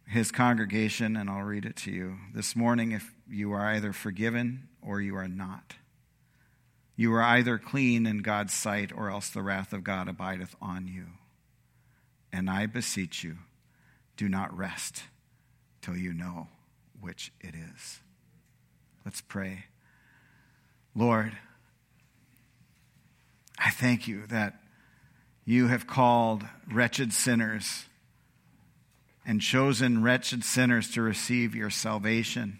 his 0.08 0.32
congregation, 0.32 1.16
and 1.16 1.30
I'll 1.30 1.44
read 1.44 1.66
it 1.66 1.76
to 1.78 1.92
you. 1.92 2.18
This 2.34 2.56
morning, 2.56 2.92
if 2.92 3.14
you 3.30 3.52
are 3.52 3.66
either 3.66 3.92
forgiven 3.92 4.68
or 4.82 5.02
you 5.02 5.16
are 5.16 5.28
not, 5.28 5.76
you 6.96 7.14
are 7.14 7.24
either 7.24 7.58
clean 7.58 8.06
in 8.06 8.20
God's 8.20 8.54
sight, 8.54 8.92
or 8.96 9.10
else 9.10 9.30
the 9.30 9.42
wrath 9.42 9.74
of 9.74 9.84
God 9.84 10.08
abideth 10.08 10.56
on 10.62 10.88
you. 10.88 11.06
And 12.32 12.50
I 12.50 12.66
beseech 12.66 13.24
you, 13.24 13.38
do 14.16 14.30
not 14.30 14.56
rest 14.56 15.04
till 15.82 15.98
you 15.98 16.14
know 16.14 16.48
which 17.00 17.32
it 17.42 17.54
is. 17.56 18.00
Let's 19.04 19.22
pray. 19.22 19.66
Lord, 20.96 21.38
I 23.60 23.70
thank 23.72 24.08
you 24.08 24.26
that 24.28 24.60
you 25.44 25.68
have 25.68 25.86
called 25.86 26.44
wretched 26.72 27.14
sinners 27.14 27.86
and 29.26 29.42
chosen 29.42 30.04
wretched 30.04 30.44
sinners 30.44 30.92
to 30.92 31.02
receive 31.02 31.56
your 31.56 31.70
salvation. 31.70 32.60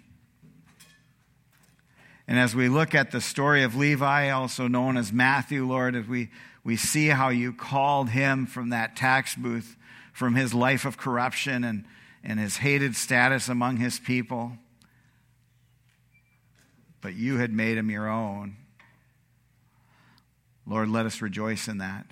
And 2.28 2.40
as 2.40 2.56
we 2.56 2.70
look 2.70 2.96
at 2.96 3.12
the 3.12 3.22
story 3.22 3.64
of 3.64 3.76
Levi, 3.76 4.30
also 4.30 4.68
known 4.68 4.98
as 4.98 5.14
Matthew, 5.14 5.68
Lord, 5.68 5.96
as 5.96 6.08
we, 6.08 6.30
we 6.64 6.76
see 6.76 7.08
how 7.08 7.30
you 7.30 7.54
called 7.54 8.10
him 8.10 8.48
from 8.48 8.70
that 8.70 8.96
tax 8.96 9.36
booth, 9.36 9.76
from 10.12 10.34
his 10.34 10.54
life 10.54 10.86
of 10.86 10.98
corruption 10.98 11.64
and, 11.64 11.86
and 12.24 12.40
his 12.40 12.58
hated 12.58 12.96
status 12.96 13.48
among 13.48 13.78
his 13.78 14.00
people 14.00 14.58
but 17.06 17.14
you 17.14 17.38
had 17.38 17.54
made 17.54 17.78
him 17.78 17.92
your 17.92 18.10
own. 18.10 18.58
Lord, 20.66 20.90
let 20.90 21.06
us 21.06 21.22
rejoice 21.22 21.68
in 21.68 21.78
that. 21.78 22.08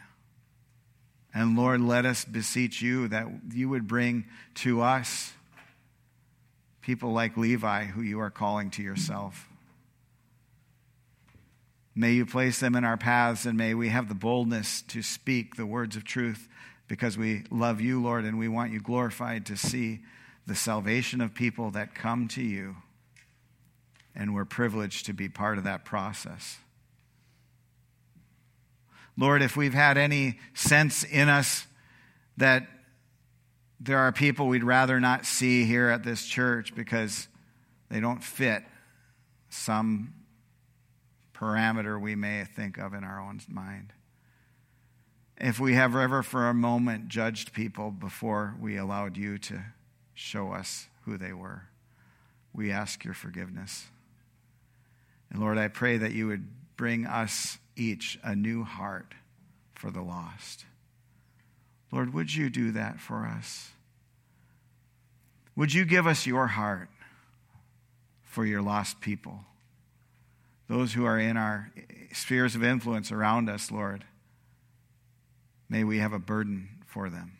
And 1.33 1.57
Lord, 1.57 1.81
let 1.81 2.05
us 2.05 2.25
beseech 2.25 2.81
you 2.81 3.07
that 3.07 3.27
you 3.51 3.69
would 3.69 3.87
bring 3.87 4.25
to 4.55 4.81
us 4.81 5.33
people 6.81 7.11
like 7.11 7.37
Levi, 7.37 7.85
who 7.85 8.01
you 8.01 8.19
are 8.19 8.29
calling 8.29 8.69
to 8.71 8.83
yourself. 8.83 9.47
May 11.95 12.13
you 12.13 12.25
place 12.25 12.59
them 12.59 12.75
in 12.75 12.83
our 12.83 12.97
paths, 12.97 13.45
and 13.45 13.57
may 13.57 13.73
we 13.73 13.89
have 13.89 14.09
the 14.09 14.15
boldness 14.15 14.81
to 14.83 15.01
speak 15.01 15.55
the 15.55 15.65
words 15.65 15.95
of 15.95 16.03
truth 16.03 16.47
because 16.87 17.17
we 17.17 17.43
love 17.49 17.81
you, 17.81 18.01
Lord, 18.01 18.25
and 18.25 18.37
we 18.37 18.47
want 18.47 18.71
you 18.71 18.79
glorified 18.79 19.45
to 19.47 19.57
see 19.57 20.01
the 20.45 20.55
salvation 20.55 21.21
of 21.21 21.33
people 21.33 21.71
that 21.71 21.95
come 21.95 22.27
to 22.29 22.41
you 22.41 22.75
and 24.15 24.33
we're 24.33 24.45
privileged 24.45 25.05
to 25.07 25.13
be 25.13 25.27
part 25.27 25.57
of 25.57 25.63
that 25.63 25.85
process. 25.85 26.57
Lord, 29.17 29.41
if 29.41 29.55
we've 29.55 29.73
had 29.73 29.97
any 29.97 30.39
sense 30.53 31.03
in 31.03 31.29
us 31.29 31.67
that 32.37 32.67
there 33.79 33.99
are 33.99 34.11
people 34.11 34.47
we'd 34.47 34.63
rather 34.63 34.99
not 34.99 35.25
see 35.25 35.65
here 35.65 35.89
at 35.89 36.03
this 36.03 36.25
church 36.25 36.73
because 36.73 37.27
they 37.89 37.99
don't 37.99 38.23
fit 38.23 38.63
some 39.49 40.13
parameter 41.33 41.99
we 41.99 42.15
may 42.15 42.45
think 42.45 42.77
of 42.77 42.93
in 42.93 43.03
our 43.03 43.19
own 43.19 43.39
mind. 43.47 43.93
If 45.37 45.59
we 45.59 45.73
have 45.73 45.95
ever 45.95 46.23
for 46.23 46.47
a 46.47 46.53
moment 46.53 47.09
judged 47.09 47.53
people 47.53 47.91
before 47.91 48.55
we 48.59 48.77
allowed 48.77 49.17
you 49.17 49.37
to 49.39 49.61
show 50.13 50.53
us 50.53 50.87
who 51.05 51.17
they 51.17 51.33
were, 51.33 51.63
we 52.53 52.71
ask 52.71 53.03
your 53.03 53.13
forgiveness. 53.13 53.87
And 55.29 55.41
Lord, 55.41 55.57
I 55.57 55.67
pray 55.67 55.97
that 55.97 56.13
you 56.13 56.27
would 56.27 56.47
bring 56.77 57.05
us 57.05 57.57
each 57.75 58.19
a 58.23 58.35
new 58.35 58.63
heart 58.63 59.13
for 59.73 59.91
the 59.91 60.01
lost. 60.01 60.65
Lord, 61.91 62.13
would 62.13 62.33
you 62.33 62.49
do 62.49 62.71
that 62.71 62.99
for 62.99 63.25
us? 63.25 63.71
Would 65.55 65.73
you 65.73 65.85
give 65.85 66.07
us 66.07 66.25
your 66.25 66.47
heart 66.47 66.89
for 68.23 68.45
your 68.45 68.61
lost 68.61 68.99
people? 68.99 69.41
Those 70.67 70.93
who 70.93 71.05
are 71.05 71.19
in 71.19 71.37
our 71.37 71.71
spheres 72.13 72.55
of 72.55 72.63
influence 72.63 73.11
around 73.11 73.49
us, 73.49 73.71
Lord, 73.71 74.05
may 75.69 75.83
we 75.83 75.99
have 75.99 76.13
a 76.13 76.19
burden 76.19 76.69
for 76.87 77.09
them. 77.09 77.33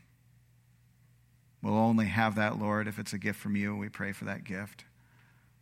We'll 1.64 1.78
only 1.78 2.08
have 2.08 2.36
that, 2.36 2.60
Lord, 2.60 2.88
if 2.88 3.00
it's 3.00 3.14
a 3.14 3.18
gift 3.18 3.40
from 3.40 3.56
you. 3.56 3.76
We 3.76 3.90
pray 3.90 4.12
for 4.12 4.26
that 4.26 4.44
gift 4.44 4.86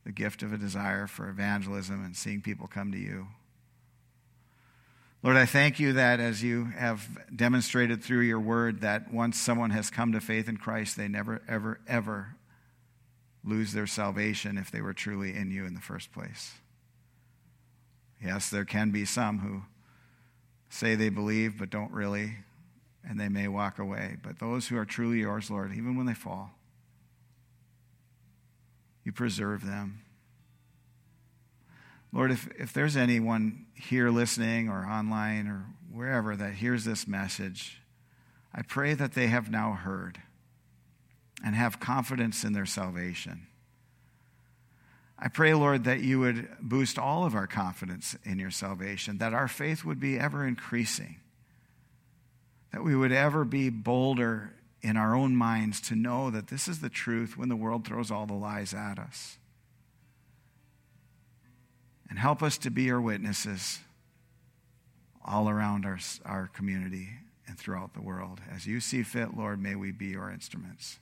the 0.04 0.12
gift 0.12 0.42
of 0.42 0.52
a 0.52 0.58
desire 0.58 1.08
for 1.08 1.30
evangelism 1.30 2.04
and 2.04 2.16
seeing 2.16 2.42
people 2.42 2.68
come 2.68 2.92
to 2.92 2.98
you. 2.98 3.28
Lord, 5.24 5.38
I 5.38 5.46
thank 5.46 5.80
you 5.80 5.94
that 5.94 6.20
as 6.20 6.42
you 6.42 6.66
have 6.66 7.08
demonstrated 7.36 8.04
through 8.04 8.22
your 8.22 8.40
word, 8.40 8.82
that 8.82 9.14
once 9.14 9.38
someone 9.38 9.70
has 9.70 9.92
come 9.92 10.14
to 10.14 10.20
faith 10.20 10.50
in 10.50 10.58
Christ, 10.58 10.98
they 10.98 11.08
never, 11.08 11.44
ever, 11.48 11.80
ever 11.88 12.36
lose 13.44 13.72
their 13.72 13.86
salvation 13.86 14.58
if 14.58 14.72
they 14.72 14.82
were 14.82 14.94
truly 14.94 15.36
in 15.36 15.52
you 15.52 15.66
in 15.66 15.76
the 15.76 15.82
first 15.82 16.12
place. 16.12 16.54
Yes, 18.24 18.50
there 18.50 18.66
can 18.66 18.90
be 18.90 19.06
some 19.06 19.40
who 19.40 19.62
say 20.70 20.96
they 20.96 21.10
believe 21.10 21.58
but 21.60 21.70
don't 21.70 21.92
really, 21.92 22.38
and 23.08 23.20
they 23.20 23.30
may 23.30 23.48
walk 23.48 23.78
away. 23.78 24.18
But 24.24 24.40
those 24.40 24.68
who 24.68 24.78
are 24.78 24.86
truly 24.86 25.20
yours, 25.20 25.52
Lord, 25.52 25.72
even 25.74 25.96
when 25.96 26.08
they 26.08 26.14
fall, 26.16 26.52
you 29.04 29.12
preserve 29.12 29.66
them. 29.66 30.02
Lord, 32.14 32.32
if, 32.32 32.48
if 32.60 32.74
there's 32.74 32.98
anyone 32.98 33.68
here 33.74 34.10
listening 34.10 34.70
or 34.70 34.86
online 34.86 35.48
or 35.48 35.66
wherever 35.92 36.36
that 36.36 36.54
hears 36.56 36.84
this 36.84 37.08
message, 37.08 37.82
I 38.54 38.64
pray 38.64 38.94
that 38.94 39.14
they 39.14 39.28
have 39.28 39.50
now 39.50 39.74
heard 39.74 40.22
and 41.44 41.56
have 41.56 41.80
confidence 41.80 42.44
in 42.44 42.54
their 42.54 42.66
salvation. 42.66 43.48
I 45.18 45.28
pray, 45.28 45.54
Lord, 45.54 45.84
that 45.84 46.02
you 46.02 46.20
would 46.20 46.50
boost 46.60 46.98
all 46.98 47.26
of 47.26 47.36
our 47.36 47.48
confidence 47.48 48.18
in 48.24 48.40
your 48.40 48.52
salvation, 48.52 49.20
that 49.20 49.34
our 49.34 49.48
faith 49.48 49.86
would 49.86 50.00
be 50.00 50.20
ever 50.20 50.46
increasing, 50.46 51.18
that 52.72 52.84
we 52.84 52.96
would 52.96 53.12
ever 53.12 53.46
be 53.46 53.70
bolder 53.70 54.54
in 54.82 54.98
our 54.98 55.16
own 55.16 55.36
minds 55.36 55.80
to 55.82 55.96
know 55.96 56.32
that 56.32 56.48
this 56.48 56.68
is 56.68 56.80
the 56.80 56.90
truth 56.90 57.38
when 57.38 57.50
the 57.50 57.56
world 57.56 57.86
throws 57.86 58.10
all 58.10 58.26
the 58.26 58.34
lies 58.34 58.74
at 58.74 58.98
us. 58.98 59.38
And 62.12 62.20
help 62.20 62.44
us 62.44 62.58
to 62.60 62.70
be 62.70 62.84
your 62.84 63.00
witnesses 63.00 63.80
all 65.24 65.50
around 65.50 65.86
our, 65.86 65.98
our 66.26 66.48
community 66.48 67.08
and 67.48 67.58
throughout 67.58 67.94
the 67.94 68.02
world. 68.02 68.42
As 68.54 68.68
you 68.68 68.82
see 68.82 69.02
fit, 69.02 69.38
Lord, 69.38 69.60
may 69.62 69.76
we 69.76 69.92
be 69.92 70.08
your 70.08 70.30
instruments. 70.30 71.00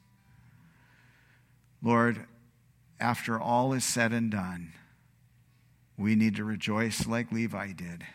Lord, 1.82 2.28
after 3.00 3.40
all 3.40 3.74
is 3.74 3.84
said 3.84 4.14
and 4.14 4.30
done, 4.30 4.74
we 5.98 6.16
need 6.16 6.36
to 6.36 6.44
rejoice 6.44 7.08
like 7.08 7.32
Levi 7.32 7.72
did. 7.74 8.06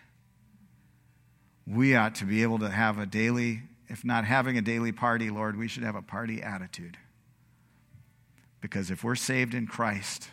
We 1.66 1.96
ought 1.96 2.14
to 2.16 2.24
be 2.24 2.42
able 2.42 2.60
to 2.60 2.70
have 2.70 2.98
a 2.98 3.06
daily 3.06 3.62
if 3.88 4.04
not 4.04 4.24
having 4.24 4.56
a 4.56 4.62
daily 4.62 4.92
party, 4.92 5.30
Lord, 5.30 5.56
we 5.56 5.68
should 5.68 5.82
have 5.82 5.96
a 5.96 6.02
party 6.02 6.42
attitude. 6.42 6.96
Because 8.60 8.90
if 8.90 9.04
we're 9.04 9.14
saved 9.14 9.52
in 9.52 9.66
Christ, 9.66 10.28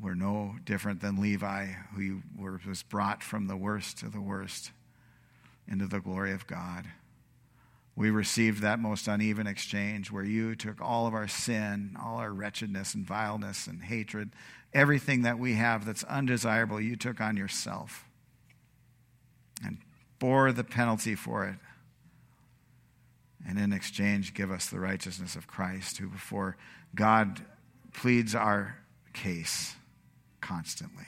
we're 0.00 0.14
no 0.14 0.56
different 0.64 1.00
than 1.00 1.20
Levi, 1.20 1.66
who 1.94 2.22
was 2.38 2.82
brought 2.82 3.22
from 3.22 3.46
the 3.46 3.56
worst 3.56 3.98
to 3.98 4.08
the 4.08 4.20
worst 4.20 4.70
into 5.66 5.86
the 5.86 6.00
glory 6.00 6.32
of 6.32 6.46
God. 6.46 6.84
We 7.94 8.10
received 8.10 8.60
that 8.60 8.78
most 8.78 9.08
uneven 9.08 9.46
exchange 9.46 10.10
where 10.10 10.24
you 10.24 10.54
took 10.54 10.82
all 10.82 11.06
of 11.06 11.14
our 11.14 11.28
sin, 11.28 11.96
all 11.98 12.18
our 12.18 12.30
wretchedness 12.30 12.94
and 12.94 13.06
vileness 13.06 13.66
and 13.66 13.82
hatred, 13.82 14.32
everything 14.74 15.22
that 15.22 15.38
we 15.38 15.54
have 15.54 15.86
that's 15.86 16.04
undesirable, 16.04 16.78
you 16.78 16.96
took 16.96 17.22
on 17.22 17.38
yourself 17.38 18.04
and 19.64 19.78
bore 20.18 20.52
the 20.52 20.64
penalty 20.64 21.14
for 21.14 21.46
it. 21.46 21.56
And 23.48 23.58
in 23.58 23.72
exchange, 23.72 24.34
give 24.34 24.50
us 24.50 24.66
the 24.66 24.80
righteousness 24.80 25.34
of 25.34 25.46
Christ, 25.46 25.96
who 25.96 26.08
before 26.08 26.58
God 26.94 27.40
pleads 27.94 28.34
our 28.34 28.76
case 29.14 29.75
constantly. 30.46 31.06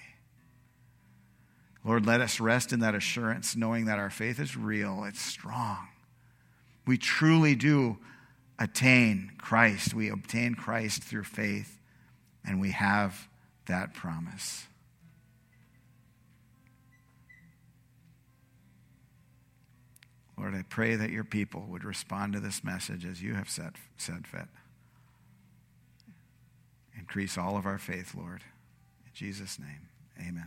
Lord, 1.85 2.05
let 2.05 2.21
us 2.21 2.41
rest 2.41 2.73
in 2.73 2.81
that 2.81 2.95
assurance, 2.95 3.55
knowing 3.57 3.85
that 3.87 3.99
our 3.99 4.11
faith 4.11 4.41
is 4.41 4.57
real, 4.57 5.05
it's 5.05 5.21
strong. 5.23 5.89
We 6.87 6.99
truly 6.99 7.55
do 7.55 7.99
attain 8.59 9.33
Christ. 9.39 9.95
We 9.95 10.09
obtain 10.09 10.55
Christ 10.55 11.05
through 11.05 11.25
faith, 11.25 11.79
and 12.45 12.61
we 12.61 12.73
have 12.73 13.29
that 13.67 13.95
promise. 13.95 14.67
Lord, 20.37 20.55
I 20.55 20.63
pray 20.69 20.95
that 20.97 21.11
your 21.11 21.25
people 21.25 21.67
would 21.69 21.85
respond 21.85 22.33
to 22.33 22.41
this 22.41 22.63
message 22.63 23.05
as 23.05 23.23
you 23.23 23.35
have 23.35 23.51
said, 23.51 23.75
said 23.97 24.27
fit. 24.27 24.47
Increase 26.99 27.37
all 27.37 27.57
of 27.57 27.67
our 27.67 27.79
faith, 27.79 28.15
Lord. 28.15 28.43
Jesus' 29.19 29.59
name, 29.59 29.89
amen. 30.21 30.47